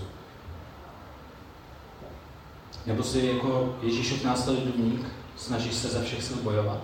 Nebo 2.86 3.02
jsi 3.02 3.26
jako 3.34 3.76
Ježíšův 3.82 4.24
následovník, 4.24 5.06
snažíš 5.36 5.74
se 5.74 5.88
ze 5.88 6.04
všech 6.04 6.22
sil 6.26 6.38
bojovat? 6.42 6.78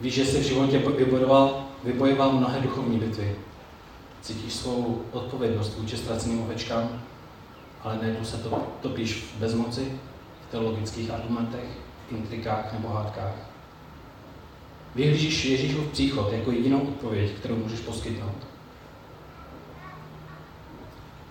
Víš, 0.00 0.14
že 0.14 0.24
jsi 0.24 0.40
v 0.40 0.46
životě 0.46 0.78
vybojoval, 0.78 1.64
vybojoval 1.84 2.32
mnohé 2.32 2.60
duchovní 2.60 2.98
bitvy. 2.98 3.36
Cítíš 4.22 4.52
svou 4.52 5.02
odpovědnost 5.12 5.78
vůči 5.78 5.96
ztraceným 5.96 6.42
ovečkám 6.42 7.02
ale 7.84 7.98
najednou 8.02 8.24
se 8.24 8.36
to 8.36 8.62
topíš 8.80 9.14
v 9.14 9.40
bezmoci, 9.40 9.92
teologických 10.52 11.10
argumentech, 11.10 11.68
intrikách 12.10 12.72
nebo 12.72 12.88
hádkách. 12.88 13.34
Vyhlížíš 14.94 15.44
Ježíšův 15.44 15.86
příchod 15.86 16.32
jako 16.32 16.50
jedinou 16.50 16.80
odpověď, 16.80 17.32
kterou 17.32 17.56
můžeš 17.56 17.80
poskytnout. 17.80 18.46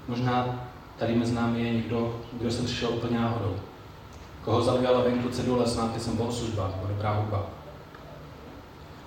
Možná 0.08 0.68
tady 0.98 1.16
mezi 1.16 1.34
námi 1.34 1.64
je 1.64 1.74
někdo, 1.74 2.22
kdo 2.34 2.52
se 2.52 2.64
přišel 2.64 2.90
úplně 2.90 3.20
náhodou. 3.20 3.56
Koho 4.44 4.62
zaujala 4.62 5.04
venku 5.04 5.30
cedule 5.30 5.68
s 5.68 5.78
nápisem 5.78 6.18
bohoslužba 6.18 6.74
nebo 6.76 6.88
dobrá 6.88 7.14
hudba. 7.14 7.50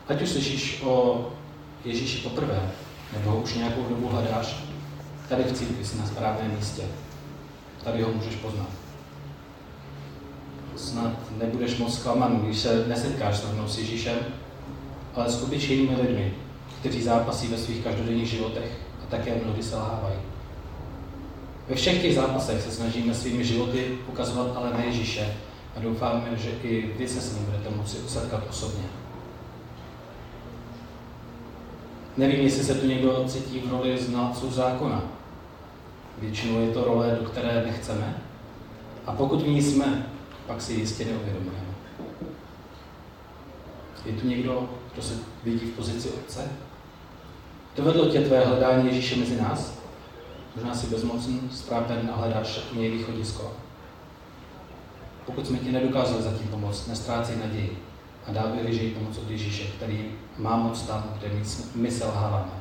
Ať 0.09 0.23
už 0.23 0.29
slyšíš 0.29 0.83
o 0.85 1.27
Ježíši 1.85 2.29
poprvé, 2.29 2.71
nebo 3.13 3.31
ho 3.31 3.41
už 3.41 3.55
nějakou 3.55 3.83
dobu 3.89 4.09
hledáš, 4.09 4.65
tady 5.29 5.43
v 5.43 5.53
církvi 5.53 5.85
jsi 5.85 5.99
na 5.99 6.07
správném 6.07 6.55
místě. 6.57 6.83
Tady 7.85 8.03
ho 8.03 8.13
můžeš 8.13 8.35
poznat. 8.37 8.84
Snad 10.77 11.13
nebudeš 11.39 11.79
moc 11.79 11.95
zklamaný, 11.95 12.39
když 12.43 12.59
se 12.59 12.85
nesetkáš 12.89 13.37
s 13.37 13.45
s 13.67 13.79
Ježíšem, 13.79 14.19
ale 15.15 15.31
s 15.31 15.43
obyčejnými 15.43 15.97
lidmi, 16.03 16.35
kteří 16.81 17.03
zápasí 17.03 17.47
ve 17.47 17.59
svých 17.59 17.85
každodenních 17.85 18.29
životech 18.29 18.79
a 19.03 19.11
také 19.11 19.35
mnohdy 19.45 19.63
selhávají. 19.63 20.17
Ve 21.69 21.75
všech 21.75 22.03
těch 22.03 22.15
zápasech 22.15 22.63
se 22.63 22.71
snažíme 22.71 23.15
svými 23.15 23.45
životy 23.45 23.99
ukazovat 24.09 24.57
ale 24.57 24.71
na 24.71 24.85
Ježíše 24.85 25.37
a 25.77 25.81
doufáme, 25.81 26.37
že 26.37 26.51
i 26.63 26.91
vy 26.99 27.09
se 27.09 27.21
s 27.21 27.35
ním 27.35 27.45
budete 27.45 27.71
moci 27.77 27.99
usetkat 27.99 28.43
osobně. 28.51 28.85
Nevím, 32.17 32.41
jestli 32.41 32.65
se 32.65 32.75
tu 32.75 32.87
někdo 32.87 33.25
cítí 33.29 33.59
v 33.59 33.71
roli 33.71 33.99
znalců 33.99 34.51
zákona, 34.51 35.03
Většinou 36.19 36.61
je 36.61 36.69
to 36.69 36.85
role, 36.85 37.19
do 37.21 37.29
které 37.29 37.63
nechceme. 37.67 38.17
A 39.07 39.13
pokud 39.13 39.43
v 39.43 39.49
ní 39.49 39.63
jsme, 39.63 40.07
pak 40.47 40.63
si 40.63 40.73
jistě 40.73 41.05
neuvědomujeme. 41.05 41.75
Je 44.05 44.13
tu 44.13 44.29
někdo, 44.29 44.69
kdo 44.93 45.03
se 45.03 45.15
vidí 45.45 45.67
v 45.67 45.77
pozici 45.77 46.09
Otce? 46.11 46.49
Dovedlo 47.77 48.09
tě 48.09 48.21
tvé 48.21 48.45
hledání 48.45 48.87
Ježíše 48.87 49.17
mezi 49.17 49.41
nás? 49.41 49.79
Možná 50.57 50.75
si 50.75 50.87
bezmocný, 50.87 51.41
zpraven 51.53 52.11
a 52.13 52.17
hledáš 52.17 52.61
u 52.73 52.79
něj 52.79 52.91
východisko. 52.91 53.53
Pokud 55.27 55.47
jsme 55.47 55.59
ti 55.59 55.73
nedokázali 55.73 56.23
zatím 56.23 56.49
pomoct, 56.49 56.87
nestrácej 56.87 57.37
naději 57.37 57.79
a 58.27 58.33
dávej 58.33 58.53
vyhlížej 58.53 58.91
pomoc 58.91 59.19
od 59.19 59.31
Ježíše, 59.31 59.65
který 59.65 60.13
má 60.39 60.57
moc 60.57 60.83
tam, 60.83 61.15
kde 61.19 61.31
my 61.75 61.91
selháváme. 61.91 62.53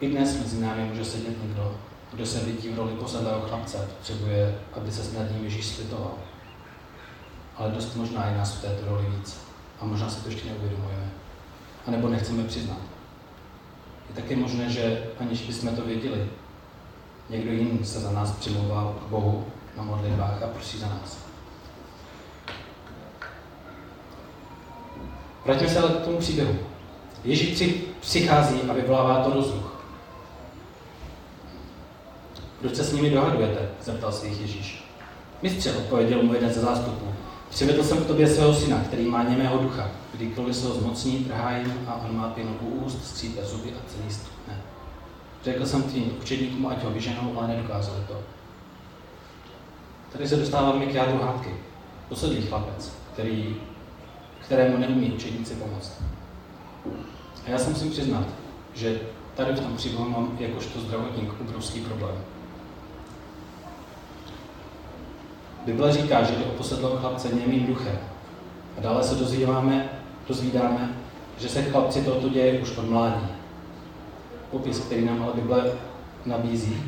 I 0.00 0.08
dnes 0.08 0.38
mezi 0.38 0.60
námi 0.60 0.84
může 0.84 1.04
sedět 1.04 1.42
někdo, 1.42 1.76
kdo 2.12 2.26
se 2.26 2.40
vidí 2.40 2.68
v 2.68 2.78
roli 2.78 2.92
posadlého 2.92 3.40
chlapce, 3.40 3.88
potřebuje, 3.98 4.58
aby 4.72 4.92
se 4.92 5.18
nad 5.18 5.30
ním 5.30 5.44
Ježíš 5.44 5.66
slitoval. 5.66 6.12
Ale 7.56 7.70
dost 7.70 7.96
možná 7.96 8.26
je 8.26 8.36
nás 8.36 8.54
v 8.54 8.62
této 8.62 8.86
roli 8.86 9.06
víc. 9.16 9.40
A 9.80 9.84
možná 9.84 10.10
se 10.10 10.22
to 10.22 10.28
ještě 10.28 10.48
neuvědomujeme. 10.48 11.10
A 11.86 11.90
nebo 11.90 12.08
nechceme 12.08 12.44
přiznat. 12.44 12.78
Je 14.08 14.14
také 14.22 14.36
možné, 14.36 14.70
že 14.70 15.04
aniž 15.18 15.42
bychom 15.42 15.76
to 15.76 15.82
věděli, 15.82 16.28
někdo 17.30 17.52
jiný 17.52 17.84
se 17.84 18.00
za 18.00 18.10
nás 18.10 18.32
přimlouvá 18.32 18.94
k 19.06 19.10
Bohu 19.10 19.46
na 19.76 19.82
modlitbách 19.82 20.42
a 20.42 20.46
prosí 20.46 20.78
za 20.78 20.86
nás. 20.86 21.18
Vraťme 25.44 25.68
se 25.68 25.78
ale 25.78 25.90
k 25.90 26.04
tomu 26.04 26.18
příběhu. 26.18 26.58
Ježíš 27.24 27.74
přichází 28.00 28.60
a 28.62 28.72
vyvolává 28.72 29.24
to 29.24 29.34
rozruch. 29.34 29.71
Proč 32.62 32.76
se 32.76 32.84
s 32.84 32.92
nimi 32.92 33.10
dohadujete? 33.10 33.68
zeptal 33.82 34.12
se 34.12 34.26
jich 34.26 34.40
Ježíš. 34.40 34.84
Mistře, 35.42 35.72
odpověděl 35.72 36.22
mu 36.22 36.34
jeden 36.34 36.52
ze 36.52 36.60
zástupů. 36.60 37.06
Přivedl 37.50 37.84
jsem 37.84 37.98
k 37.98 38.06
tobě 38.06 38.28
svého 38.28 38.54
syna, 38.54 38.80
který 38.80 39.04
má 39.04 39.22
němého 39.22 39.58
ducha. 39.58 39.90
Kdykoliv 40.14 40.56
se 40.56 40.66
ho 40.66 40.74
zmocní, 40.74 41.24
trhá 41.24 41.56
jim 41.56 41.74
a 41.86 41.94
on 41.94 42.16
má 42.16 42.28
pěnu 42.28 42.56
u 42.60 42.66
úst, 42.66 43.04
skřípe 43.04 43.44
zuby 43.44 43.70
a 43.70 43.90
celý 43.90 44.10
stupne. 44.10 44.60
Řekl 45.44 45.66
jsem 45.66 45.82
tvým 45.82 46.16
učedníkům, 46.22 46.66
ať 46.66 46.84
ho 46.84 46.90
vyženou, 46.90 47.38
ale 47.38 47.48
nedokázali 47.48 48.00
to. 48.08 48.18
Tady 50.12 50.28
se 50.28 50.36
dostáváme 50.36 50.86
k 50.86 50.94
jádru 50.94 51.18
hádky. 51.22 51.50
Poslední 52.08 52.42
chlapec, 52.42 52.92
který, 53.12 53.56
kterému 54.40 54.78
neumí 54.78 55.12
učedníci 55.12 55.54
pomoct. 55.54 56.02
A 57.46 57.50
já 57.50 57.58
se 57.58 57.70
musím 57.70 57.90
přiznat, 57.90 58.26
že 58.74 59.00
tady 59.34 59.52
v 59.52 59.60
tom 59.60 59.76
příběhu 59.76 60.08
mám 60.08 60.36
jakožto 60.40 60.80
zdravotník 60.80 61.40
obrovský 61.40 61.80
problém. 61.80 62.14
Bible 65.66 65.92
říká, 65.92 66.22
že 66.22 66.34
jde 66.34 66.44
o 66.44 66.48
posedlého 66.48 66.96
chlapce 66.96 67.28
němým 67.28 67.66
duchem. 67.66 67.98
A 68.78 68.80
dále 68.80 69.04
se 69.04 69.14
dozvídáme, 69.14 69.88
dozvídáme, 70.28 70.90
že 71.38 71.48
se 71.48 71.62
chlapci 71.62 72.02
toto 72.02 72.28
děje 72.28 72.60
už 72.60 72.76
od 72.76 72.90
mládí. 72.90 73.26
Popis, 74.50 74.78
který 74.78 75.04
nám 75.04 75.22
ale 75.22 75.32
Bible 75.34 75.72
nabízí, 76.26 76.82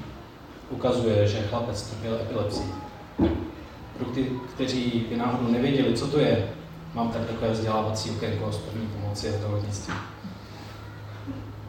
ukazuje, 0.71 1.29
že 1.29 1.43
chlapec 1.43 1.83
trpěl 1.83 2.15
epilepsii. 2.15 2.73
Pro 3.99 4.11
ty, 4.15 4.31
kteří 4.55 5.07
by 5.11 5.17
náhodou 5.17 5.53
nevěděli, 5.53 5.95
co 5.95 6.07
to 6.07 6.19
je, 6.19 6.49
mám 6.95 7.09
tak 7.09 7.27
takové 7.27 7.51
vzdělávací 7.51 8.11
okénko 8.11 8.53
z 8.53 8.59
první 8.59 8.87
pomoci 8.87 9.29
a 9.29 9.33
zdravotnictví. 9.33 9.95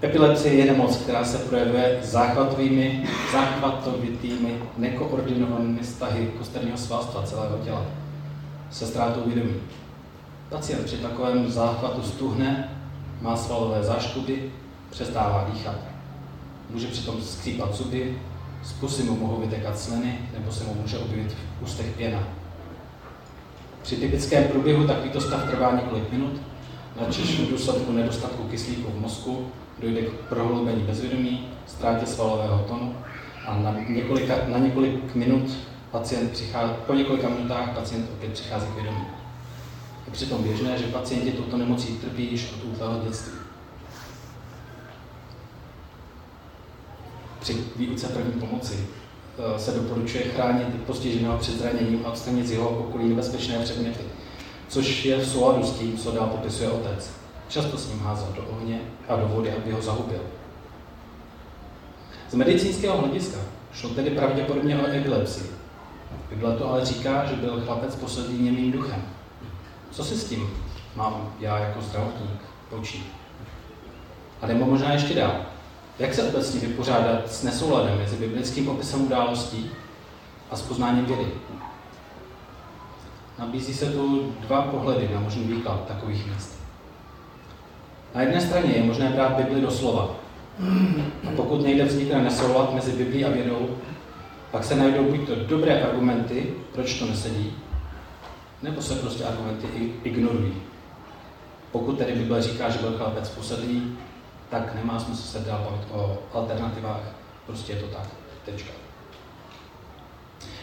Epilepsie 0.04 0.54
je 0.54 0.66
nemoc, 0.66 0.98
která 0.98 1.26
se 1.26 1.38
projevuje 1.38 2.00
záchvatovými, 2.04 3.08
záchvatovitými, 3.32 4.58
nekoordinovanými 4.78 5.84
stahy 5.84 6.32
kosterního 6.38 6.78
svalstva 6.78 7.24
celého 7.24 7.58
těla 7.58 7.86
se 8.72 8.88
ztrátou 8.88 9.22
vědomí. 9.26 9.54
Pacient 10.50 10.86
při 10.86 10.98
takovém 10.98 11.52
záchvatu 11.52 12.02
stuhne, 12.02 12.70
má 13.22 13.38
svalové 13.38 13.84
záškuby, 13.84 14.52
přestává 14.90 15.50
dýchat. 15.54 15.76
Může 16.70 16.88
přitom 16.88 17.22
skřípat 17.22 17.74
zuby, 17.74 18.18
z 18.64 18.74
pusy 18.74 19.04
mu 19.04 19.16
mohou 19.16 19.42
vytekat 19.42 19.80
sliny, 19.80 20.20
nebo 20.34 20.52
se 20.52 20.64
mu 20.64 20.74
může 20.82 20.98
objevit 20.98 21.32
v 21.60 21.64
ústech 21.64 21.86
pěna. 21.98 22.24
Při 23.82 23.96
typickém 23.96 24.44
průběhu 24.44 24.88
takovýto 24.88 25.22
stav 25.22 25.50
trvá 25.50 25.72
několik 25.72 26.12
minut, 26.12 26.42
načež 27.02 27.40
v 27.40 27.50
důsledku 27.50 27.92
nedostatku 27.92 28.44
kyslíku 28.44 28.92
v 28.92 29.02
mozku 29.02 29.48
dojde 29.80 30.02
k 30.02 30.12
prohloubení 30.12 30.84
bezvědomí, 30.84 31.48
ztrátě 31.68 32.06
svalového 32.06 32.66
tonu 32.68 32.96
a 33.48 33.58
na, 33.58 33.76
několika, 33.90 34.36
na 34.48 34.58
několik 34.58 35.16
minut 35.16 35.58
pacient 35.92 36.32
přichází, 36.32 36.74
po 36.88 36.94
několika 36.94 37.30
minutách 37.30 37.76
pacient 37.76 38.10
opět 38.14 38.34
přichází 38.34 38.68
k 38.68 38.76
vědomí. 38.76 39.06
Je 40.06 40.12
přitom 40.12 40.44
běžné, 40.44 40.78
že 40.78 40.88
pacienti 40.88 41.32
touto 41.32 41.58
nemocí 41.58 41.88
trpí 41.88 42.32
již 42.32 42.54
od 42.54 42.64
útlého 42.64 43.00
dětství. 43.04 43.34
Při 47.40 47.58
výuce 47.76 48.08
první 48.08 48.32
pomoci 48.32 48.74
eh, 48.76 49.60
se 49.60 49.72
doporučuje 49.72 50.24
chránit 50.24 50.68
postiženého 50.86 51.38
před 51.38 51.58
zraněním 51.60 52.06
a 52.06 52.10
odstranit 52.10 52.48
z 52.48 52.52
jeho 52.52 52.70
okolí 52.70 53.10
nebezpečné 53.10 53.60
předměty, 53.60 54.04
což 54.68 55.06
je 55.06 55.18
v 55.18 55.28
souladu 55.28 55.64
s 55.64 55.72
tím, 55.72 55.98
co 55.98 56.12
dál 56.12 56.28
popisuje 56.28 56.70
otec. 56.70 57.12
Často 57.50 57.78
s 57.78 57.90
ním 57.90 58.00
házel 58.00 58.28
do 58.36 58.46
ohně 58.50 58.82
a 59.08 59.16
do 59.16 59.28
vody, 59.28 59.52
aby 59.52 59.72
ho 59.72 59.82
zahubil. 59.82 60.20
Z 62.30 62.34
medicínského 62.34 62.98
hlediska 62.98 63.38
šlo 63.74 63.90
tedy 63.90 64.10
pravděpodobně 64.10 64.78
o 64.78 64.88
epilepsii. 64.88 65.52
Bible 66.30 66.58
to 66.58 66.70
ale 66.70 66.86
říká, 66.86 67.26
že 67.26 67.36
byl 67.36 67.62
chlapec 67.66 67.96
poslední 67.96 68.40
němým 68.40 68.72
duchem. 68.72 69.04
Co 69.92 70.04
si 70.04 70.16
s 70.16 70.24
tím 70.24 70.50
mám 70.96 71.34
já 71.40 71.60
jako 71.60 71.82
zdravotník 71.82 72.42
počít? 72.70 73.08
A 74.42 74.48
nebo 74.48 74.66
možná 74.66 74.94
ještě 74.94 75.14
dál. 75.14 75.36
Jak 76.00 76.14
se 76.14 76.24
obecně 76.24 76.60
vypořádat 76.60 77.32
s 77.32 77.44
nesouladem 77.44 77.98
mezi 77.98 78.16
biblickým 78.16 78.66
popisem 78.66 79.06
událostí 79.06 79.72
a 80.52 80.56
s 80.56 80.62
poznáním 80.62 81.06
vědy? 81.06 81.32
Nabízí 83.40 83.74
se 83.74 83.86
tu 83.86 84.34
dva 84.40 84.62
pohledy 84.62 85.10
na 85.14 85.20
možný 85.20 85.44
výklad 85.44 85.88
takových 85.88 86.28
míst. 86.28 86.60
Na 88.16 88.22
jedné 88.22 88.42
straně 88.42 88.74
je 88.74 88.84
možné 88.84 89.10
brát 89.10 89.34
Bibli 89.38 89.62
do 89.62 89.72
slova. 89.72 90.16
A 91.28 91.32
pokud 91.36 91.62
někde 91.62 91.86
vznikne 91.86 92.24
nesoulad 92.24 92.74
mezi 92.74 92.92
Biblí 92.92 93.26
a 93.26 93.30
vědou, 93.30 93.70
pak 94.52 94.64
se 94.64 94.76
najdou 94.76 95.04
buď 95.04 95.28
to 95.28 95.36
dobré 95.36 95.84
argumenty, 95.84 96.54
proč 96.72 97.00
to 97.00 97.06
nesedí, 97.06 97.54
nebo 98.62 98.82
se 98.82 98.96
prostě 98.96 99.24
argumenty 99.24 99.68
ignorují. 100.04 100.54
Pokud 101.72 101.98
tedy 101.98 102.12
Bible 102.12 102.42
říká, 102.42 102.70
že 102.70 102.80
byl 102.80 102.98
chlapec 102.98 103.30
posedlý, 103.30 103.98
tak 104.50 104.76
nemá 104.76 105.00
smysl 105.00 105.28
se 105.28 105.40
dál 105.40 105.68
bavit 105.70 105.88
o 105.92 106.18
alternativách, 106.34 107.02
prostě 107.46 107.74
je 107.74 107.80
to 107.80 107.88
tak. 107.88 108.08
Tečka. 108.46 108.85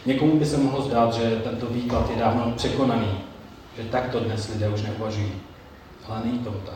Někomu 0.05 0.39
by 0.39 0.45
se 0.45 0.57
mohlo 0.57 0.81
zdát, 0.81 1.13
že 1.13 1.41
tento 1.43 1.65
výklad 1.65 2.09
je 2.09 2.15
dávno 2.15 2.53
překonaný, 2.55 3.07
že 3.77 3.83
takto 3.83 4.19
dnes 4.19 4.49
lidé 4.53 4.69
už 4.69 4.81
neuvažují. 4.81 5.31
Ale 6.07 6.21
není 6.25 6.39
tomu 6.39 6.57
tak. 6.65 6.75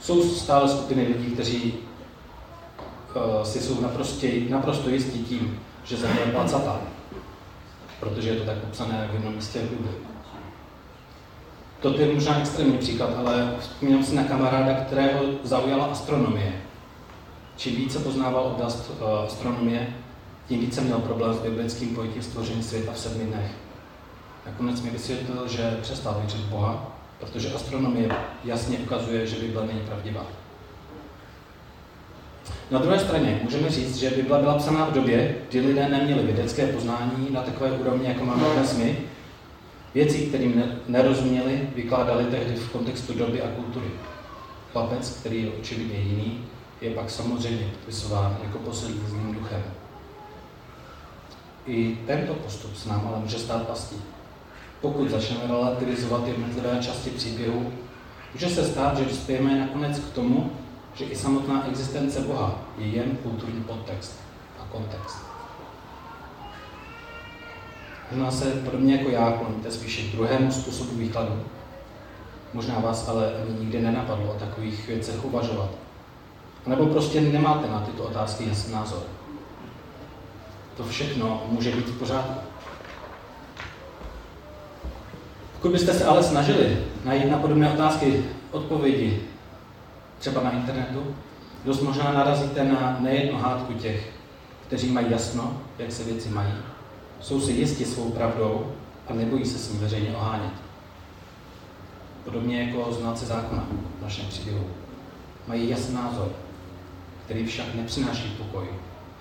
Jsou 0.00 0.22
stále 0.22 0.68
skupiny 0.68 1.06
lidí, 1.06 1.30
kteří 1.30 1.74
uh, 3.16 3.42
si 3.42 3.60
jsou 3.60 3.80
naprosto, 3.80 4.26
naprosto 4.48 4.90
jistí 4.90 5.24
tím, 5.24 5.60
že 5.84 5.96
země 5.96 6.20
je 6.26 6.32
placatá, 6.32 6.80
protože 8.00 8.28
je 8.28 8.36
to 8.36 8.44
tak 8.44 8.58
popsané 8.58 9.08
v 9.10 9.14
jednom 9.14 9.34
místě 9.34 9.58
v 9.58 9.70
Bibli. 9.70 9.92
To 11.80 12.00
je 12.00 12.14
možná 12.14 12.40
extrémní 12.40 12.78
příklad, 12.78 13.10
ale 13.16 13.54
vzpomínám 13.60 14.04
si 14.04 14.14
na 14.14 14.24
kamaráda, 14.24 14.74
kterého 14.74 15.24
zaujala 15.42 15.86
astronomie. 15.86 16.52
Čím 17.56 17.76
více 17.76 17.98
poznával 17.98 18.42
oblast 18.44 18.92
uh, 19.00 19.24
astronomie, 19.24 19.94
tím 20.48 20.60
více 20.60 20.80
měl 20.80 20.98
problém 20.98 21.34
s 21.34 21.38
biblickým 21.38 21.94
pojetím 21.94 22.22
stvoření 22.22 22.62
světa 22.62 22.92
v 22.92 22.98
sedmi 22.98 23.24
dnech. 23.24 23.50
Nakonec 24.46 24.82
mi 24.82 24.90
vysvětlil, 24.90 25.48
že 25.48 25.78
přestal 25.82 26.16
věřit 26.20 26.40
Boha, 26.40 26.98
protože 27.20 27.52
astronomie 27.52 28.08
jasně 28.44 28.78
ukazuje, 28.78 29.26
že 29.26 29.36
Bible 29.36 29.66
není 29.66 29.80
pravdivá. 29.80 30.26
Na 32.70 32.78
druhé 32.78 32.98
straně 32.98 33.40
můžeme 33.44 33.70
říct, 33.70 33.96
že 33.96 34.10
Bible 34.10 34.38
byla 34.38 34.58
psaná 34.58 34.84
v 34.84 34.92
době, 34.92 35.34
kdy 35.50 35.60
lidé 35.60 35.88
neměli 35.88 36.22
vědecké 36.22 36.66
poznání 36.66 37.28
na 37.30 37.42
takové 37.42 37.72
úrovni, 37.72 38.08
jako 38.08 38.24
máme 38.24 38.44
dnes 38.54 38.76
my. 38.76 38.98
Věci, 39.94 40.18
kterým 40.18 40.64
nerozuměli, 40.88 41.68
vykládali 41.76 42.24
tehdy 42.24 42.54
v 42.54 42.70
kontextu 42.70 43.14
doby 43.14 43.42
a 43.42 43.48
kultury. 43.48 43.86
Chlapec, 44.72 45.10
který 45.10 45.42
je 45.42 45.50
očividně 45.60 45.98
jiný, 45.98 46.44
je 46.80 46.90
pak 46.90 47.10
samozřejmě 47.10 47.64
podpisován 47.64 48.38
jako 48.42 48.58
poslední 48.58 49.00
zlým 49.08 49.34
duchem. 49.34 49.62
I 51.66 51.98
tento 52.06 52.34
postup 52.34 52.76
se 52.76 52.88
nám 52.88 53.06
ale 53.08 53.18
může 53.18 53.38
stát 53.38 53.66
pastí. 53.66 53.96
Pokud 54.80 55.10
začneme 55.10 55.46
relativizovat 55.46 56.26
jednotlivé 56.26 56.78
části 56.80 57.10
příběhu, 57.10 57.72
může 58.34 58.48
se 58.48 58.64
stát, 58.64 58.98
že 58.98 59.04
dospějeme 59.04 59.60
nakonec 59.60 59.98
k 59.98 60.12
tomu, 60.12 60.50
že 60.94 61.04
i 61.04 61.16
samotná 61.16 61.68
existence 61.68 62.20
Boha 62.20 62.58
je 62.78 62.86
jen 62.86 63.16
kulturní 63.22 63.62
podtext 63.62 64.20
a 64.60 64.72
kontext. 64.72 65.16
Možná 68.10 68.30
se 68.30 68.44
podobně 68.44 68.96
jako 68.96 69.10
já 69.10 69.32
kloníte 69.32 69.70
spíše 69.70 70.02
k 70.02 70.12
druhému 70.12 70.52
způsobu 70.52 70.96
výkladu. 70.96 71.42
Možná 72.54 72.78
vás 72.78 73.08
ale 73.08 73.34
ani 73.34 73.60
nikdy 73.60 73.80
nenapadlo 73.80 74.34
o 74.34 74.38
takových 74.38 74.86
věcech 74.86 75.24
uvažovat. 75.24 75.70
A 76.66 76.70
nebo 76.70 76.86
prostě 76.86 77.20
nemáte 77.20 77.68
na 77.68 77.80
tyto 77.80 78.02
otázky 78.02 78.48
jasný 78.48 78.72
názor. 78.72 79.02
To 80.76 80.84
všechno 80.84 81.46
může 81.48 81.70
být 81.70 81.88
v 81.88 81.98
pořádku. 81.98 82.40
Pokud 85.52 85.72
byste 85.72 85.94
se 85.94 86.04
ale 86.04 86.22
snažili 86.22 86.78
najít 87.04 87.30
na 87.30 87.38
podobné 87.38 87.72
otázky 87.72 88.24
odpovědi, 88.50 89.20
třeba 90.18 90.42
na 90.42 90.50
internetu, 90.50 91.16
dost 91.64 91.80
možná 91.80 92.12
narazíte 92.12 92.64
na 92.64 92.96
nejednu 93.00 93.38
hádku 93.38 93.72
těch, 93.72 94.12
kteří 94.66 94.90
mají 94.90 95.10
jasno, 95.10 95.60
jak 95.78 95.92
se 95.92 96.04
věci 96.04 96.28
mají, 96.28 96.52
jsou 97.20 97.40
si 97.40 97.52
jisti 97.52 97.84
svou 97.84 98.10
pravdou 98.10 98.72
a 99.08 99.14
nebojí 99.14 99.44
se 99.44 99.58
s 99.58 99.72
ní 99.72 99.78
veřejně 99.78 100.16
ohánět. 100.16 100.52
Podobně 102.24 102.62
jako 102.62 102.92
znáci 102.92 103.26
zákona 103.26 103.66
v 103.98 104.02
našem 104.02 104.26
příběhu. 104.26 104.64
Mají 105.46 105.70
jasný 105.70 105.94
názor, 105.94 106.28
který 107.24 107.46
však 107.46 107.74
nepřináší 107.74 108.36
pokoj, 108.38 108.68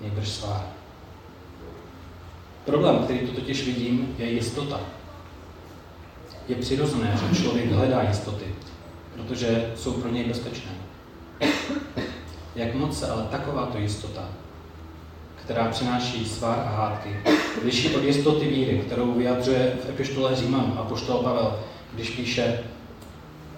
nejbrž 0.02 0.30
svár. 0.30 0.64
Problém, 2.66 2.98
který 3.04 3.20
tu 3.20 3.32
totiž 3.32 3.66
vidím, 3.66 4.16
je 4.18 4.32
jistota. 4.32 4.80
Je 6.48 6.56
přirozené, 6.56 7.18
že 7.30 7.42
člověk 7.42 7.72
hledá 7.72 8.02
jistoty, 8.02 8.46
protože 9.14 9.72
jsou 9.76 9.94
pro 9.94 10.10
něj 10.10 10.24
bezpečné. 10.24 10.72
Jak 12.56 12.76
moc 12.76 13.00
se 13.00 13.08
ale 13.08 13.24
takováto 13.24 13.78
jistota, 13.78 14.30
která 15.36 15.68
přináší 15.68 16.26
svár 16.26 16.60
a 16.60 16.70
hádky, 16.70 17.20
liší 17.64 17.96
od 17.96 18.04
jistoty 18.04 18.48
víry, 18.48 18.78
kterou 18.86 19.12
vyjadřuje 19.12 19.78
v 19.86 19.90
epištole 19.90 20.36
Říman 20.36 20.74
a 20.78 20.84
poštol 20.84 21.18
Pavel, 21.18 21.60
když 21.94 22.10
píše 22.10 22.60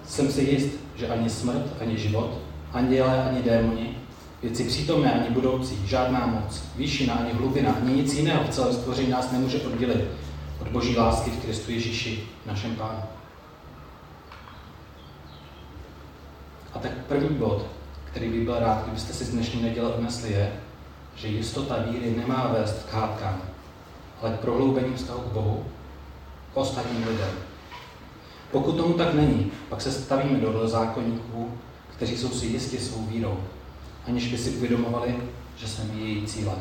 Jsem 0.06 0.32
si 0.32 0.42
jist, 0.42 0.70
že 0.96 1.08
ani 1.08 1.30
smrt, 1.30 1.72
ani 1.80 1.98
život, 1.98 2.38
anděle, 2.72 3.24
ani 3.24 3.42
démoni, 3.42 3.95
věci 4.46 4.64
přítomné 4.64 5.12
ani 5.12 5.30
budoucí, 5.30 5.86
žádná 5.86 6.26
moc, 6.26 6.62
výšina 6.76 7.14
ani 7.14 7.32
hlubina, 7.32 7.72
ani 7.72 7.94
nic 7.94 8.14
jiného 8.14 8.44
v 8.44 8.48
celém 8.48 8.74
stvoření 8.74 9.10
nás 9.10 9.32
nemůže 9.32 9.60
oddělit 9.60 10.04
od 10.60 10.68
boží 10.68 10.96
lásky 10.96 11.30
v 11.30 11.42
Kristu 11.42 11.72
Ježíši, 11.72 12.28
našem 12.46 12.76
Pánu. 12.76 13.02
A 16.74 16.78
tak 16.78 16.92
první 17.08 17.36
bod, 17.36 17.66
který 18.04 18.28
bych 18.28 18.44
byl 18.44 18.58
rád, 18.58 18.82
kdybyste 18.82 19.12
si 19.12 19.24
z 19.24 19.30
dnešní 19.30 19.62
neděle 19.62 19.92
odnesli, 19.92 20.32
je, 20.32 20.52
že 21.16 21.28
jistota 21.28 21.76
víry 21.90 22.14
nemá 22.16 22.52
vést 22.58 22.86
k 22.90 22.92
hádkám, 22.92 23.42
ale 24.22 24.30
k 24.30 24.40
prohloubení 24.40 24.94
vztahu 24.94 25.20
k 25.20 25.32
Bohu, 25.32 25.64
k 26.54 26.56
ostatním 26.56 27.08
lidem. 27.08 27.30
Pokud 28.50 28.76
tomu 28.76 28.94
tak 28.94 29.14
není, 29.14 29.52
pak 29.68 29.80
se 29.80 29.92
stavíme 29.92 30.38
do 30.38 30.68
zákonníků, 30.68 31.50
kteří 31.96 32.16
jsou 32.16 32.28
si 32.28 32.46
jistí 32.46 32.78
svou 32.78 33.06
vírou, 33.06 33.38
aniž 34.06 34.28
by 34.28 34.38
si 34.38 34.50
uvědomovali, 34.50 35.16
že 35.56 35.68
jsme 35.68 35.94
její 35.94 36.26
cílem. 36.26 36.58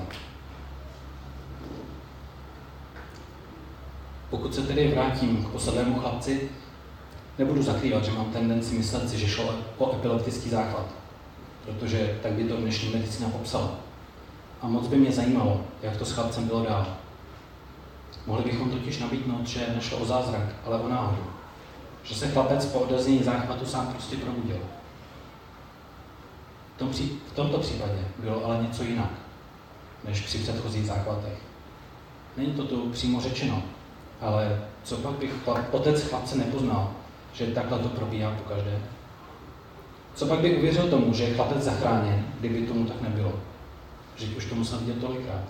Pokud 4.30 4.56
se 4.56 4.62
tedy 4.62 4.88
vrátím 4.88 5.46
k 5.46 5.50
posadlému 5.50 6.00
chlapci, 6.00 6.50
nebudu 7.38 7.64
zakrývat, 7.64 8.06
že 8.06 8.12
mám 8.12 8.26
tendenci 8.26 8.78
myslet 8.78 9.10
si, 9.10 9.18
že 9.18 9.28
šlo 9.28 9.56
o 9.78 9.96
epileptický 9.96 10.50
záchvat, 10.50 10.86
protože 11.66 12.20
tak 12.24 12.32
by 12.32 12.44
to 12.44 12.58
dnešní 12.58 12.90
medicína 12.90 13.30
popsala. 13.30 13.72
A 14.62 14.68
moc 14.68 14.88
by 14.88 14.98
mě 14.98 15.12
zajímalo, 15.12 15.62
jak 15.82 15.98
to 15.98 16.06
s 16.06 16.12
chlapcem 16.12 16.48
bylo 16.48 16.64
dál. 16.64 16.88
Mohli 18.26 18.44
bychom 18.44 18.70
totiž 18.70 19.00
nabídnout, 19.00 19.48
že 19.48 19.68
nešlo 19.76 19.98
o 19.98 20.06
zázrak, 20.06 20.56
ale 20.66 20.80
o 20.80 20.90
náhodu. 20.90 21.24
Že 22.04 22.16
se 22.16 22.28
chlapec 22.28 22.66
po 22.66 22.80
odeznění 22.80 23.24
záchvatu 23.24 23.66
sám 23.66 23.88
prostě 23.88 24.16
probudil. 24.16 24.58
V, 26.76 26.78
tom 26.78 26.90
v 27.32 27.36
tomto 27.36 27.58
případě 27.58 28.00
bylo 28.18 28.46
ale 28.46 28.64
něco 28.64 28.84
jinak, 28.84 29.12
než 30.04 30.22
při 30.22 30.38
předchozích 30.38 30.86
záchvatech. 30.86 31.38
Není 32.38 32.54
to 32.54 32.64
tu 32.64 32.90
přímo 32.90 33.22
řečeno, 33.22 33.64
Ale 34.22 34.62
co 34.84 34.98
pak 34.98 35.12
bych 35.12 35.32
otec 35.72 36.04
chlapce 36.04 36.38
nepoznal, 36.38 36.92
že 37.34 37.48
takhle 37.48 37.80
to 37.80 37.90
probíhá 37.90 38.32
po 38.32 38.50
každé? 38.54 38.80
Co 40.16 40.26
pak 40.26 40.40
by 40.40 40.58
uvěřil 40.58 40.88
tomu, 40.88 41.14
že 41.14 41.24
je 41.24 41.34
chlapec 41.34 41.64
zachráněn, 41.64 42.26
kdyby 42.40 42.62
tomu 42.62 42.86
tak 42.86 43.02
nebylo? 43.02 43.34
Že 44.16 44.36
už 44.38 44.46
to 44.46 44.56
musel 44.56 44.80
vidět 44.80 45.00
tolikrát. 45.02 45.44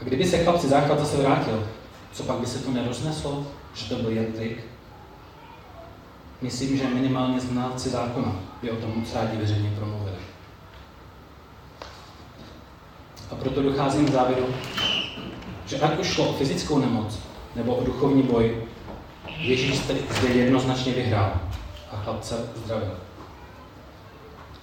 A 0.00 0.04
kdyby 0.04 0.26
se 0.26 0.44
chlapci 0.44 0.68
základ 0.68 0.98
zase 0.98 1.16
vrátil, 1.16 1.68
co 2.12 2.22
pak 2.22 2.38
by 2.38 2.46
se 2.46 2.58
to 2.58 2.70
nerozneslo, 2.70 3.46
že 3.74 3.88
to 3.88 4.02
byl 4.02 4.10
jen 4.10 4.32
trik? 4.32 4.64
Myslím, 6.42 6.76
že 6.76 6.86
minimálně 6.86 7.40
znalci 7.40 7.88
zákona 7.88 8.36
by 8.64 8.70
o 8.70 8.76
tom 8.76 8.92
moc 8.96 9.14
rádi 9.14 9.36
veřejně 9.36 9.72
promluvili. 9.76 10.16
A 13.30 13.34
proto 13.34 13.62
docházím 13.62 14.06
k 14.06 14.12
závěru, 14.12 14.46
že 15.66 15.80
ať 15.80 15.98
už 15.98 16.06
šlo 16.06 16.28
o 16.28 16.32
fyzickou 16.32 16.78
nemoc 16.78 17.18
nebo 17.56 17.74
o 17.74 17.84
duchovní 17.84 18.22
boj, 18.22 18.64
Ježíš 19.38 19.78
zde 19.78 20.28
jednoznačně 20.28 20.92
vyhrál 20.92 21.40
a 21.92 21.96
chlapce 21.96 22.34
uzdravil. 22.56 22.96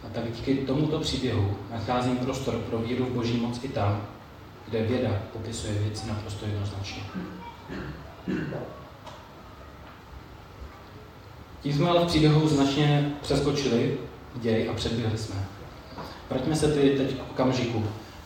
A 0.03 0.09
tak 0.13 0.31
díky 0.31 0.55
tomuto 0.55 0.99
příběhu 0.99 1.57
nacházím 1.71 2.17
prostor 2.17 2.55
pro 2.55 2.77
víru 2.77 3.05
v 3.05 3.09
boží 3.09 3.37
moc 3.37 3.63
i 3.63 3.67
tam, 3.67 4.07
kde 4.67 4.83
věda 4.83 5.09
popisuje 5.33 5.73
věci 5.73 6.07
naprosto 6.07 6.45
jednoznačně. 6.45 7.03
Tím 11.61 11.73
jsme 11.73 11.89
ale 11.89 12.05
v 12.05 12.07
příběhu 12.07 12.47
značně 12.47 13.11
přeskočili 13.21 13.97
děj 14.35 14.69
a 14.69 14.73
předběhli 14.73 15.17
jsme. 15.17 15.35
Vraťme 16.29 16.55
se 16.55 16.67
tedy 16.67 16.89
teď 16.89 17.15
k 17.15 17.31
okamžiku, 17.31 17.83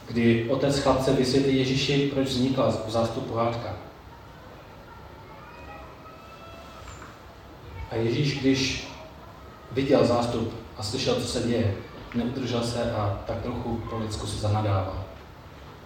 kdy 0.08 0.50
otec 0.50 0.80
chlapce 0.80 1.13
vysvětlí 1.13 1.58
Ježíši, 1.58 2.12
proč 2.13 2.28
vznikla 2.28 2.69
v 2.88 2.89
zástupu 2.91 3.34
hádka. 3.34 3.74
A 7.91 7.95
Ježíš, 7.95 8.39
když 8.39 8.88
viděl 9.71 10.06
zástup 10.06 10.54
a 10.78 10.84
slyšel, 10.84 11.15
co 11.15 11.28
se 11.28 11.48
děje, 11.48 11.76
neudržel 12.15 12.63
se 12.63 12.91
a 12.91 13.24
tak 13.28 13.41
trochu 13.41 13.82
po 13.89 13.98
lidsku 13.98 14.28
se 14.28 14.38
zanadával. 14.38 15.04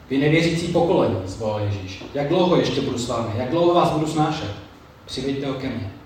Vy 0.10 0.18
nevěřící 0.18 0.68
pokolení, 0.68 1.16
zvolal 1.26 1.60
Ježíš. 1.60 2.06
Jak 2.14 2.30
dlouho 2.30 2.56
ještě 2.56 2.82
budu 2.82 2.98
s 2.98 3.08
vámi? 3.08 3.32
Jak 3.36 3.50
dlouho 3.50 3.74
vás 3.74 3.92
budu 3.92 4.08
snášet? 4.08 4.52
Přiveďte 5.06 5.48
ho 5.48 5.54
ke 5.54 5.70
mně. 5.70 5.99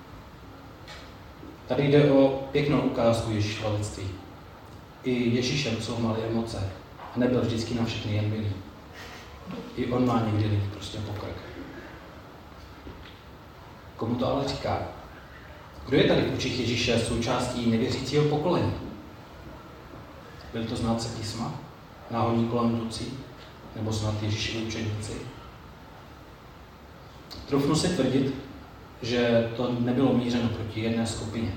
Tady 1.68 1.88
jde 1.88 2.12
o 2.12 2.48
pěknou 2.52 2.82
ukázku 2.82 3.32
Ježíšova 3.32 3.78
lidství. 3.78 4.10
I 5.04 5.36
Ježíšem 5.36 5.82
jsou 5.82 6.00
malé 6.00 6.18
emoce 6.20 6.72
a 7.16 7.20
nebyl 7.20 7.42
vždycky 7.42 7.74
na 7.74 7.86
všechny 7.86 8.16
jen 8.16 8.30
milý. 8.30 8.52
I 9.76 9.86
on 9.86 10.08
má 10.08 10.22
někdy 10.26 10.44
lidi 10.44 10.70
prostě 10.74 10.98
pokrk. 10.98 11.36
Komu 13.98 14.16
to 14.16 14.28
ale 14.28 14.48
říká? 14.48 14.80
Kdo 15.86 15.98
je 15.98 16.04
tady 16.04 16.22
v 16.22 16.46
Ježíše 16.46 17.00
součástí 17.00 17.72
nevěřícího 17.72 18.24
pokolení? 18.24 18.74
Byl 20.54 20.66
to 20.66 20.76
znalce 20.76 21.18
písma? 21.18 21.54
Náhodní 22.12 22.48
kolem 22.48 22.76
jdoucí? 22.76 23.14
Nebo 23.76 23.94
snad 23.94 24.24
Ježíšovi 24.24 24.64
učeníci? 24.64 25.14
Trufnu 27.48 27.76
si 27.76 27.88
tvrdit, 27.90 28.36
že 29.04 29.52
to 29.58 29.76
nebylo 29.80 30.14
mířeno 30.14 30.50
proti 30.50 30.82
jedné 30.82 31.08
skupině, 31.08 31.52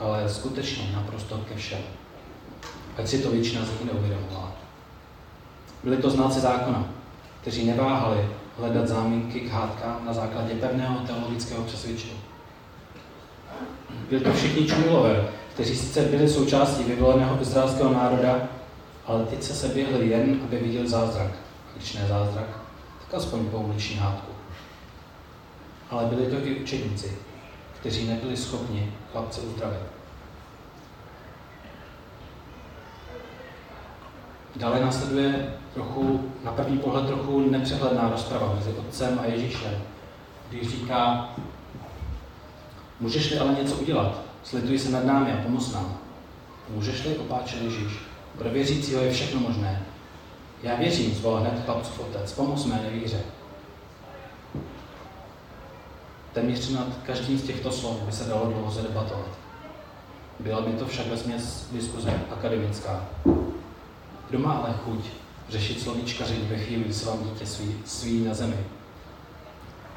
ale 0.00 0.28
skutečně 0.28 0.92
naprosto 0.94 1.38
ke 1.48 1.54
všem. 1.54 1.80
Ať 2.96 3.08
si 3.08 3.18
to 3.18 3.30
většina 3.30 3.64
z 3.64 3.70
nich 3.70 3.92
neuvědomovala. 3.92 4.52
Byli 5.84 5.96
to 5.96 6.10
znáci 6.10 6.40
zákona, 6.40 6.88
kteří 7.40 7.66
neváhali 7.66 8.28
hledat 8.58 8.88
záminky 8.88 9.40
k 9.40 9.50
hádkám 9.50 10.02
na 10.06 10.12
základě 10.12 10.54
pevného 10.54 10.98
teologického 10.98 11.64
přesvědčení. 11.64 12.20
Byli 14.10 14.20
to 14.20 14.32
všichni 14.32 14.66
čumilové, 14.66 15.28
kteří 15.54 15.76
sice 15.76 16.02
byli 16.02 16.28
součástí 16.28 16.84
vyvoleného 16.84 17.42
izraelského 17.42 17.92
národa, 17.92 18.48
ale 19.06 19.24
teď 19.24 19.42
se 19.42 19.68
běhli 19.68 20.08
jen, 20.08 20.40
aby 20.44 20.58
viděl 20.58 20.88
zázrak. 20.88 21.30
A 21.74 21.76
když 21.76 21.92
ne 21.92 22.06
zázrak, 22.08 22.48
tak 23.00 23.14
aspoň 23.14 23.46
pouliční 23.46 23.96
hádku. 23.96 24.29
Ale 25.90 26.04
byli 26.04 26.26
to 26.26 26.46
i 26.46 26.56
učeníci, 26.56 27.18
kteří 27.80 28.08
nebyli 28.08 28.36
schopni 28.36 28.92
chlapce 29.12 29.40
uzdravit. 29.40 29.80
Dále 34.56 34.80
následuje 34.80 35.54
trochu, 35.74 36.32
na 36.44 36.52
první 36.52 36.78
pohled 36.78 37.06
trochu 37.06 37.50
nepřehledná 37.50 38.08
rozprava 38.10 38.54
mezi 38.54 38.70
otcem 38.70 39.20
a 39.22 39.26
Ježíšem, 39.26 39.72
když 40.48 40.68
říká, 40.68 41.30
můžeš-li 43.00 43.38
ale 43.38 43.52
něco 43.52 43.74
udělat, 43.74 44.20
slituj 44.44 44.78
se 44.78 44.90
nad 44.90 45.04
námi 45.04 45.32
a 45.32 45.42
pomoz 45.42 45.74
nám. 45.74 45.98
Můžeš-li, 46.68 47.16
opáče 47.16 47.56
Ježíš, 47.56 47.92
pro 48.38 48.50
věřícího 48.50 49.00
je 49.00 49.12
všechno 49.12 49.40
možné. 49.40 49.82
Já 50.62 50.76
věřím, 50.76 51.14
zvolal 51.14 51.40
hned 51.40 51.62
chlapcův 51.64 52.00
otec, 52.00 52.32
pomoz 52.32 52.64
mé 52.64 52.80
nevíře. 52.82 53.20
Téměř 56.32 56.68
nad 56.68 56.86
každým 57.06 57.38
z 57.38 57.42
těchto 57.42 57.72
slov 57.72 58.02
by 58.02 58.12
se 58.12 58.24
dalo 58.24 58.46
dlouho 58.46 58.70
zadebatovat. 58.70 59.28
Byla 60.40 60.60
by 60.60 60.72
to 60.72 60.86
však 60.86 61.06
vesměs 61.06 61.68
diskuze 61.72 62.20
akademická. 62.30 63.08
Kdo 64.30 64.38
má 64.38 64.52
ale 64.52 64.74
chuť 64.84 65.04
řešit 65.48 65.80
slovíčkaření 65.80 66.48
ve 66.50 66.58
chvíli, 66.58 66.84
kdy 66.84 66.94
se 66.94 67.06
vám 67.06 67.24
dítě 67.24 67.46
sví, 67.46 67.74
sví 67.84 68.24
na 68.24 68.34
zemi? 68.34 68.56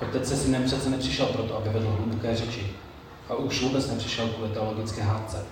Otec 0.02 0.28
se 0.28 0.38
synem 0.38 0.64
přece 0.64 0.90
nepřišel 0.90 1.26
proto, 1.26 1.58
aby 1.58 1.70
vedl 1.70 1.90
hluboké 1.90 2.36
řeči. 2.36 2.72
A 3.30 3.36
už 3.36 3.62
vůbec 3.62 3.88
nepřišel 3.88 4.28
kvůli 4.28 4.50
teologické 4.50 5.02
hádce. 5.02 5.46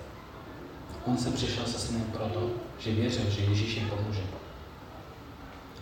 On 1.06 1.18
se 1.18 1.32
přišel 1.32 1.66
se 1.66 1.80
synem 1.80 2.04
proto, 2.04 2.50
že 2.80 2.92
věřil, 2.92 3.30
že 3.30 3.42
Ježíš 3.42 3.76
jim 3.76 3.90
pomůže. 3.90 4.22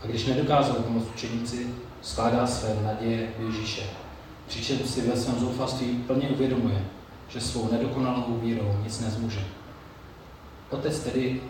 A 0.04 0.08
když 0.08 0.26
nedokázal 0.26 0.76
pomoct 0.76 1.08
učeníci, 1.16 1.68
skládá 2.02 2.48
své 2.48 2.76
naděje 2.84 3.34
v 3.40 3.44
Ježíše. 3.44 3.84
Přičemž 4.50 4.90
si 4.90 5.02
ve 5.02 5.18
svém 5.18 5.40
zoufalství 5.40 6.04
plně 6.08 6.30
uvědomuje, 6.30 6.86
že 7.28 7.42
svou 7.42 7.72
nedokonalou 7.72 8.40
vírou 8.42 8.78
nic 8.84 9.00
nezmůže. 9.00 9.44
Otec 10.70 11.00
tedy 11.00 11.42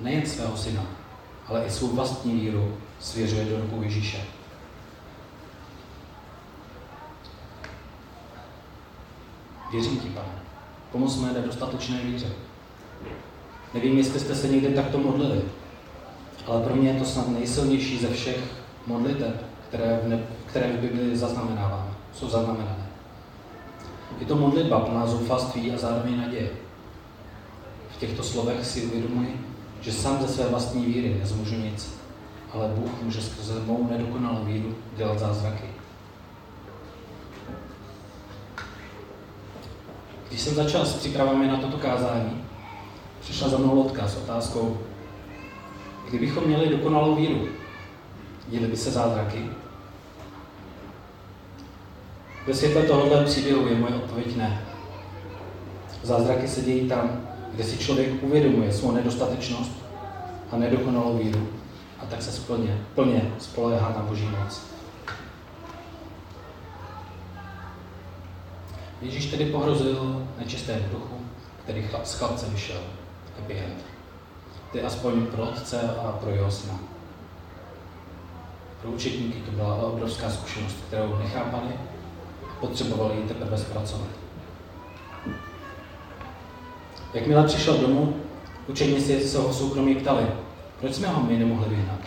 nejen 0.00 0.26
svého 0.26 0.56
syna, 0.56 0.86
ale 1.46 1.64
i 1.66 1.70
svou 1.70 1.88
vlastní 1.88 2.32
víru 2.32 2.76
svěřuje 3.00 3.44
do 3.44 3.60
rukou 3.60 3.82
Ježíše. 3.82 4.24
Věřím 9.72 10.00
ti, 10.00 10.08
pane. 10.08 10.42
Pomoz 10.92 11.20
mé 11.20 11.32
nedostatečné 11.32 12.00
víře. 12.00 12.28
Nevím, 13.74 13.98
jestli 13.98 14.20
jste 14.20 14.34
se 14.34 14.48
někdy 14.48 14.74
takto 14.74 14.98
modlili, 14.98 15.42
ale 16.46 16.62
pro 16.62 16.76
mě 16.76 16.90
je 16.90 16.98
to 16.98 17.04
snad 17.04 17.28
nejsilnější 17.28 17.98
ze 17.98 18.08
všech 18.08 18.40
modlitev, 18.86 19.34
které 19.68 20.00
v, 20.04 20.08
ne, 20.08 20.18
které 20.46 20.72
v 20.72 20.80
Biblii 20.80 21.16
zaznamenáváme, 21.16 21.90
jsou 22.12 22.28
zaznamenané. 22.28 22.86
Je 24.20 24.26
to 24.26 24.36
modlitba 24.36 24.80
plná 24.80 25.06
zoufalství 25.06 25.72
a 25.72 25.78
zároveň 25.78 26.20
naděje. 26.20 26.50
V 27.90 27.98
těchto 27.98 28.22
slovech 28.22 28.66
si 28.66 28.86
uvědomuji, 28.86 29.40
že 29.80 29.92
sám 29.92 30.22
ze 30.22 30.28
své 30.28 30.46
vlastní 30.46 30.86
víry 30.86 31.16
nezmůžu 31.20 31.54
nic, 31.54 31.98
ale 32.54 32.68
Bůh 32.68 33.02
může 33.02 33.22
skrze 33.22 33.60
mou 33.66 33.88
nedokonalou 33.90 34.44
víru 34.44 34.74
dělat 34.96 35.18
zázraky. 35.18 35.64
Když 40.28 40.40
jsem 40.40 40.54
začal 40.54 40.86
s 40.86 40.94
přípravami 40.94 41.46
na 41.46 41.56
toto 41.56 41.76
kázání, 41.76 42.44
přišla 43.20 43.48
za 43.48 43.58
mnou 43.58 43.76
lotka 43.76 44.08
s 44.08 44.16
otázkou, 44.16 44.78
kdybychom 46.08 46.44
měli 46.44 46.68
dokonalou 46.68 47.14
víru, 47.14 47.48
děli 48.48 48.66
by 48.66 48.76
se 48.76 48.90
zázraky? 48.90 49.50
Ve 52.46 52.54
světle 52.54 52.82
tohoto 52.82 53.24
příběhu 53.24 53.68
je 53.68 53.74
moje 53.74 53.94
odpověď 53.94 54.36
ne. 54.36 54.62
Zázraky 56.02 56.48
se 56.48 56.60
dějí 56.60 56.88
tam, 56.88 57.20
kde 57.52 57.64
si 57.64 57.78
člověk 57.78 58.22
uvědomuje 58.22 58.72
svou 58.72 58.92
nedostatečnost 58.92 59.72
a 60.52 60.56
nedokonalou 60.56 61.18
víru 61.18 61.48
a 61.98 62.06
tak 62.06 62.22
se 62.22 62.32
splně, 62.32 62.78
plně 62.94 63.32
spoléhá 63.38 63.88
na 63.88 64.02
Boží 64.02 64.24
moc. 64.24 64.62
Ježíš 69.02 69.26
tedy 69.26 69.46
pohrozil 69.46 70.26
nečistému 70.38 70.88
duchu, 70.92 71.14
který 71.64 71.88
z 72.04 72.14
chlapce 72.14 72.46
vyšel. 72.46 72.80
Happy 73.40 73.58
end. 73.58 73.84
Ty 74.72 74.82
aspoň 74.82 75.26
pro 75.26 75.42
otce 75.42 75.80
a 75.80 76.12
pro 76.12 76.30
jeho 76.30 76.50
syna. 76.50 76.95
Pro 78.82 78.90
učetníky 78.90 79.38
to 79.38 79.50
byla 79.50 79.74
obrovská 79.74 80.30
zkušenost, 80.30 80.76
kterou 80.88 81.18
nechápali 81.18 81.68
potřebovali 82.60 83.16
ji 83.16 83.22
teprve 83.22 83.58
zpracovat. 83.58 84.08
Jakmile 87.14 87.46
přišel 87.46 87.78
domů, 87.78 88.16
učeníci 88.68 89.20
se 89.20 89.38
ho 89.38 89.52
soukromí 89.52 89.94
ptali, 89.94 90.26
proč 90.80 90.94
jsme 90.94 91.08
ho 91.08 91.22
my 91.22 91.38
nemohli 91.38 91.68
vyhnat. 91.68 91.98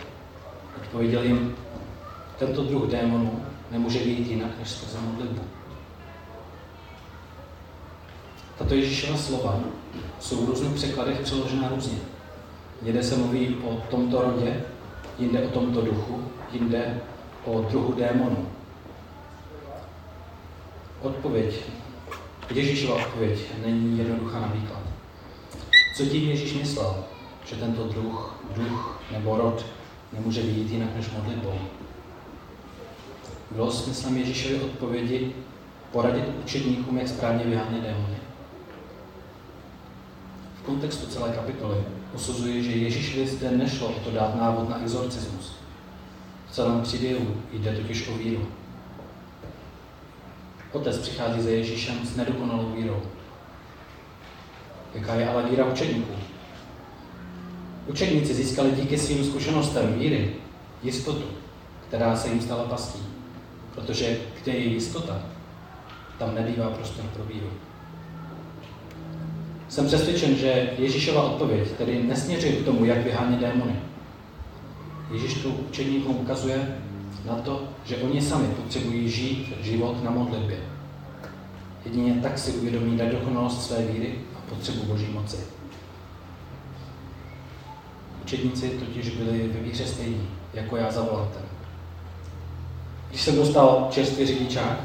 Odpověděl 0.82 1.22
jim, 1.22 1.54
tento 2.38 2.64
druh 2.64 2.90
démonů 2.90 3.42
nemůže 3.70 3.98
být 3.98 4.28
jinak 4.28 4.50
než 4.58 4.70
skrze 4.70 4.98
modlitbu. 5.00 5.42
Tato 8.58 8.74
Ježíšova 8.74 9.18
slova 9.18 9.60
jsou 10.20 10.44
v 10.44 10.48
různých 10.48 10.74
překladech 10.74 11.20
přeložena 11.20 11.68
různě. 11.68 11.98
Někde 12.82 13.02
se 13.02 13.16
mluví 13.16 13.56
o 13.64 13.76
tomto 13.90 14.22
rodě, 14.22 14.64
jinde 15.18 15.42
o 15.42 15.48
tomto 15.48 15.80
duchu, 15.80 16.24
jinde 16.52 17.00
o 17.44 17.60
druhu 17.60 17.92
démonu. 17.92 18.48
Odpověď, 21.02 21.54
Ježíšova 22.50 23.06
odpověď 23.06 23.38
není 23.66 23.98
jednoduchá 23.98 24.40
na 24.40 24.46
výklad. 24.46 24.82
Co 25.96 26.06
tím 26.06 26.28
Ježíš 26.28 26.54
myslel, 26.54 27.04
že 27.46 27.56
tento 27.56 27.84
druh, 27.84 28.40
duch 28.56 29.00
nebo 29.12 29.36
rod 29.36 29.66
nemůže 30.12 30.42
být 30.42 30.70
jinak 30.70 30.96
než 30.96 31.10
modlitbou? 31.10 31.58
Bylo 33.50 33.70
smyslem 33.70 34.16
Ježíšovy 34.16 34.60
odpovědi 34.60 35.32
poradit 35.92 36.24
učedníkům, 36.44 36.98
jak 36.98 37.08
správně 37.08 37.44
vyhánět 37.44 37.82
démony? 37.82 38.16
V 40.60 40.62
kontextu 40.62 41.06
celé 41.06 41.32
kapitoly 41.32 41.78
usuzuje, 42.14 42.62
že 42.62 42.70
Ježíšovi 42.70 43.26
zde 43.26 43.50
nešlo 43.50 43.88
o 43.88 44.00
to 44.00 44.10
dát 44.10 44.36
návod 44.36 44.68
na 44.68 44.82
exorcismus. 44.82 45.52
V 46.50 46.52
celém 46.52 46.82
příběhu 46.82 47.26
jde 47.52 47.72
totiž 47.72 48.08
o 48.08 48.18
víru. 48.18 48.48
Otec 50.72 50.98
přichází 50.98 51.40
za 51.40 51.50
Ježíšem 51.50 51.94
s 52.06 52.16
nedokonalou 52.16 52.72
vírou. 52.76 53.02
Jaká 54.94 55.14
je 55.14 55.28
ale 55.28 55.50
víra 55.50 55.64
učedníků? 55.64 56.12
Učedníci 57.86 58.34
získali 58.34 58.70
díky 58.70 58.98
svým 58.98 59.24
zkušenostem 59.24 59.98
víry 59.98 60.36
jistotu, 60.82 61.24
která 61.88 62.16
se 62.16 62.28
jim 62.28 62.40
stala 62.40 62.64
pastí. 62.64 63.02
Protože 63.74 64.18
kde 64.42 64.52
je 64.52 64.64
jistota, 64.64 65.22
tam 66.18 66.34
nebývá 66.34 66.70
prostor 66.70 67.04
pro 67.04 67.24
víru. 67.24 67.50
Jsem 69.68 69.86
přesvědčen, 69.86 70.36
že 70.36 70.70
Ježíšova 70.78 71.22
odpověď 71.22 71.70
tedy 71.70 72.02
nesměřuje 72.02 72.52
k 72.52 72.64
tomu, 72.64 72.84
jak 72.84 73.04
vyhánět 73.04 73.40
démony. 73.40 73.89
Ježíš 75.10 75.34
tu 75.34 75.50
učedníkům 75.50 76.16
ukazuje 76.16 76.78
na 77.26 77.34
to, 77.34 77.62
že 77.84 77.96
oni 77.96 78.22
sami 78.22 78.48
potřebují 78.48 79.10
žít 79.10 79.54
život 79.60 80.04
na 80.04 80.10
modlitbě. 80.10 80.58
Jedině 81.84 82.20
tak 82.22 82.38
si 82.38 82.52
uvědomí 82.52 82.96
nedokonalost 82.96 83.62
své 83.62 83.82
víry 83.82 84.14
a 84.36 84.54
potřebu 84.54 84.82
Boží 84.82 85.06
moci. 85.06 85.36
Učedníci 88.22 88.70
totiž 88.70 89.08
byli 89.08 89.48
ve 89.48 89.60
víře 89.60 89.86
stejní, 89.86 90.28
jako 90.54 90.76
já 90.76 90.90
za 90.90 91.02
volantem. 91.02 91.42
Když 93.08 93.22
jsem 93.22 93.36
dostal 93.36 93.88
čerstvý 93.90 94.26
řidičák, 94.26 94.80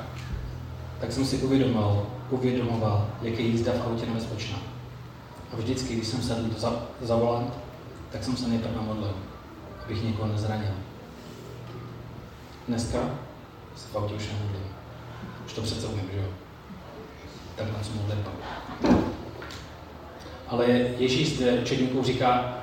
tak 1.00 1.12
jsem 1.12 1.26
si 1.26 1.38
uvědomoval, 1.38 2.06
uvědomoval, 2.30 3.10
jak 3.22 3.40
je 3.40 3.46
jízda 3.46 3.72
v 3.72 3.88
autě 3.88 4.06
nebezpečná. 4.06 4.58
A 5.54 5.56
vždycky, 5.56 5.94
když 5.94 6.08
jsem 6.08 6.22
sedl 6.22 6.50
za, 6.58 6.86
za 7.02 7.16
volant, 7.16 7.54
tak 8.12 8.24
jsem 8.24 8.38
se 8.38 8.48
nejprve 8.48 8.82
modlil, 8.82 9.14
abych 9.86 10.04
někoho 10.04 10.28
nezranil. 10.28 10.74
Dneska 12.68 13.00
se 13.76 13.88
v 13.88 13.96
autě 13.96 14.14
už 14.14 14.28
nemodlím. 14.28 14.64
Už 15.46 15.54
to 15.54 15.62
přece 15.62 15.88
umím, 15.88 16.10
že 16.14 16.18
jo? 16.18 16.28
Tak 17.56 17.68
na 17.68 17.80
co 17.82 17.92
modlitba. 17.94 18.32
Ale 20.48 20.66
Ježíš 20.98 21.36
zde 21.36 21.60
učedníkům 21.60 22.04
říká, 22.04 22.58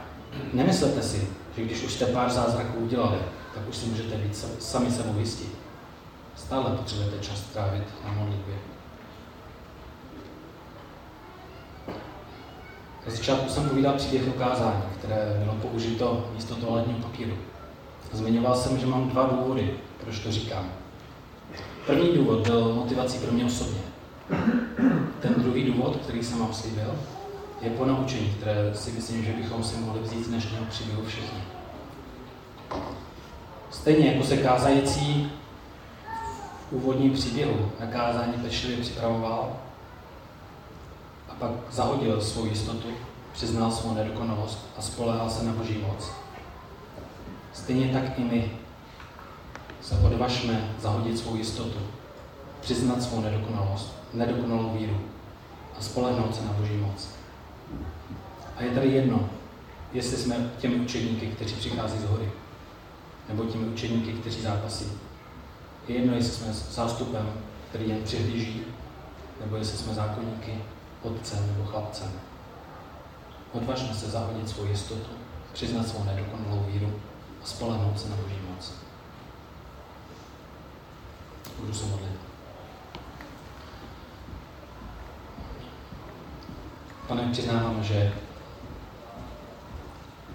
nemyslete 0.52 1.02
si, 1.02 1.28
že 1.56 1.64
když 1.64 1.82
už 1.82 1.92
jste 1.92 2.06
pár 2.06 2.30
zázraků 2.30 2.78
udělali, 2.78 3.18
tak 3.54 3.68
už 3.68 3.76
si 3.76 3.87
můžete 3.87 4.16
být 4.16 4.37
sami 4.58 4.90
sebou. 4.90 5.14
Stále 6.37 6.76
potřebujete 6.76 7.18
čas 7.18 7.40
trávit 7.40 7.85
na 8.04 8.12
modlitbě. 8.12 8.71
Na 13.06 13.12
začátku 13.12 13.48
jsem 13.48 13.68
povídal 13.68 13.94
příběh 13.94 14.28
o 14.28 14.32
kázání, 14.32 14.82
které 14.98 15.36
bylo 15.44 15.54
použito 15.54 16.26
místo 16.34 16.54
toaletního 16.54 16.98
papíru. 16.98 17.32
Zmiňoval 18.12 18.56
jsem, 18.56 18.78
že 18.78 18.86
mám 18.86 19.08
dva 19.08 19.26
důvody, 19.26 19.74
proč 20.00 20.18
to 20.18 20.32
říkám. 20.32 20.68
První 21.86 22.16
důvod 22.16 22.48
byl 22.48 22.74
motivací 22.74 23.18
pro 23.18 23.32
mě 23.32 23.44
osobně. 23.44 23.80
Ten 25.20 25.34
druhý 25.36 25.64
důvod, 25.64 25.96
který 25.96 26.22
jsem 26.22 26.38
vám 26.38 26.54
slíbil, 26.54 26.94
je 27.60 27.70
po 27.70 27.84
naučení, 27.84 28.34
které 28.40 28.70
si 28.74 28.90
myslím, 28.90 29.24
že 29.24 29.32
bychom 29.32 29.64
si 29.64 29.76
mohli 29.76 30.00
vzít 30.00 30.24
z 30.24 30.28
dnešního 30.28 30.64
příběhu 30.64 31.02
všichni. 31.06 31.38
Stejně 33.70 34.12
jako 34.12 34.24
se 34.24 34.36
kázající 34.36 35.32
v 36.70 36.72
úvodním 36.72 37.12
příběhu 37.12 37.70
na 37.80 37.86
kázání 37.86 38.32
pečlivě 38.32 38.76
připravoval 38.76 39.56
a 41.32 41.34
pak 41.38 41.50
zahodil 41.70 42.20
svou 42.20 42.46
jistotu, 42.46 42.88
přiznal 43.32 43.70
svou 43.70 43.94
nedokonalost 43.94 44.58
a 44.78 44.82
spolehal 44.82 45.30
se 45.30 45.44
na 45.44 45.52
Boží 45.52 45.78
moc. 45.78 46.10
Stejně 47.52 47.92
tak 47.92 48.18
i 48.18 48.22
my 48.22 48.50
se 49.82 49.98
odvažme 49.98 50.74
zahodit 50.80 51.18
svou 51.18 51.36
jistotu, 51.36 51.78
přiznat 52.60 53.02
svou 53.02 53.20
nedokonalost, 53.20 53.94
nedokonalou 54.14 54.70
víru 54.70 55.00
a 55.78 55.82
spolehnout 55.82 56.36
se 56.36 56.44
na 56.44 56.52
Boží 56.52 56.76
moc. 56.76 57.08
A 58.56 58.62
je 58.62 58.70
tady 58.70 58.88
jedno, 58.88 59.28
jestli 59.92 60.16
jsme 60.16 60.50
těmi 60.58 60.74
učedníky, 60.74 61.26
kteří 61.26 61.54
přichází 61.54 61.98
z 61.98 62.04
hory, 62.04 62.30
nebo 63.28 63.44
těmi 63.44 63.66
učedníky, 63.66 64.12
kteří 64.12 64.42
zápasí. 64.42 64.86
Je 65.88 65.96
jedno, 65.96 66.14
jestli 66.14 66.32
jsme 66.32 66.52
zástupem, 66.52 67.32
který 67.68 67.88
jen 67.88 68.02
přihlíží, 68.02 68.62
nebo 69.40 69.56
jestli 69.56 69.78
jsme 69.78 69.94
zákonníky, 69.94 70.54
otcem 71.02 71.46
nebo 71.46 71.64
chlapcem. 71.64 72.12
Odvažme 73.52 73.94
se 73.94 74.10
zahodit 74.10 74.48
svou 74.48 74.66
jistotu, 74.66 75.10
přiznat 75.52 75.88
svou 75.88 76.04
nedokonalou 76.04 76.64
víru 76.66 77.00
a 77.42 77.46
spolehnout 77.46 78.00
se 78.00 78.08
na 78.08 78.16
Boží 78.16 78.38
moc. 78.50 78.72
Budu 81.58 81.74
se 81.74 81.86
modlit. 81.86 82.20
Pane, 87.08 87.28
přiznávám, 87.32 87.82
že 87.82 88.12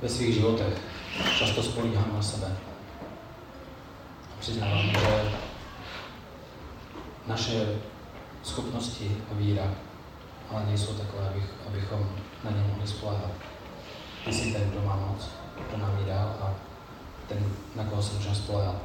ve 0.01 0.09
svých 0.09 0.35
životech 0.35 0.81
často 1.37 1.63
spolíhám 1.63 2.13
na 2.13 2.21
sebe. 2.21 2.57
Přiznávám, 4.39 4.89
že 4.89 5.31
naše 7.27 7.79
schopnosti 8.43 9.17
a 9.31 9.33
víra 9.33 9.63
ale 10.51 10.65
nejsou 10.65 10.93
takové, 10.93 11.29
abych, 11.29 11.49
abychom 11.67 12.09
na 12.43 12.51
ně 12.51 12.63
mohli 12.67 12.87
spolehat. 12.87 13.31
Ty 14.25 14.33
jsi 14.33 14.53
ten, 14.53 14.69
kdo 14.69 14.81
má 14.81 14.95
moc, 14.95 15.29
kdo 15.67 15.77
nám 15.77 15.97
ji 15.99 16.05
dal 16.05 16.35
a 16.41 16.53
ten, 17.27 17.53
na 17.75 17.83
koho 17.83 18.03
se 18.03 18.13
můžeme 18.13 18.35
spolehat. 18.35 18.75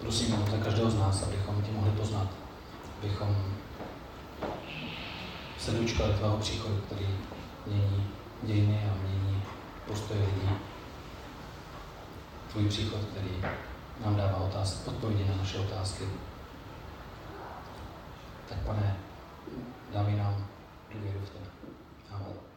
Prosím 0.00 0.36
to 0.36 0.64
každého 0.64 0.90
z 0.90 0.98
nás, 0.98 1.22
abychom 1.22 1.62
tě 1.62 1.72
mohli 1.72 1.90
poznat, 1.90 2.28
abychom 2.98 3.36
se 5.58 5.70
dočkali 5.70 6.14
tvého 6.14 6.36
příchodu, 6.36 6.76
který 6.86 7.06
mění 7.66 8.06
dějiny 8.42 8.90
a 8.90 8.94
mění 9.02 9.42
postoje 9.86 10.20
lidí. 10.20 10.50
Tvůj 12.52 12.68
příchod, 12.68 13.00
který 13.10 13.44
nám 14.04 14.16
dává 14.16 14.36
otázky, 14.36 14.90
odpovědi 14.90 15.24
na 15.28 15.36
naše 15.36 15.58
otázky. 15.58 16.04
Tak 18.48 18.58
pane, 18.58 18.96
dávej 19.92 20.16
nám 20.16 20.46
důvěru 20.94 21.20
v 21.20 21.30
tebe. 21.30 21.46
Amen. 22.10 22.49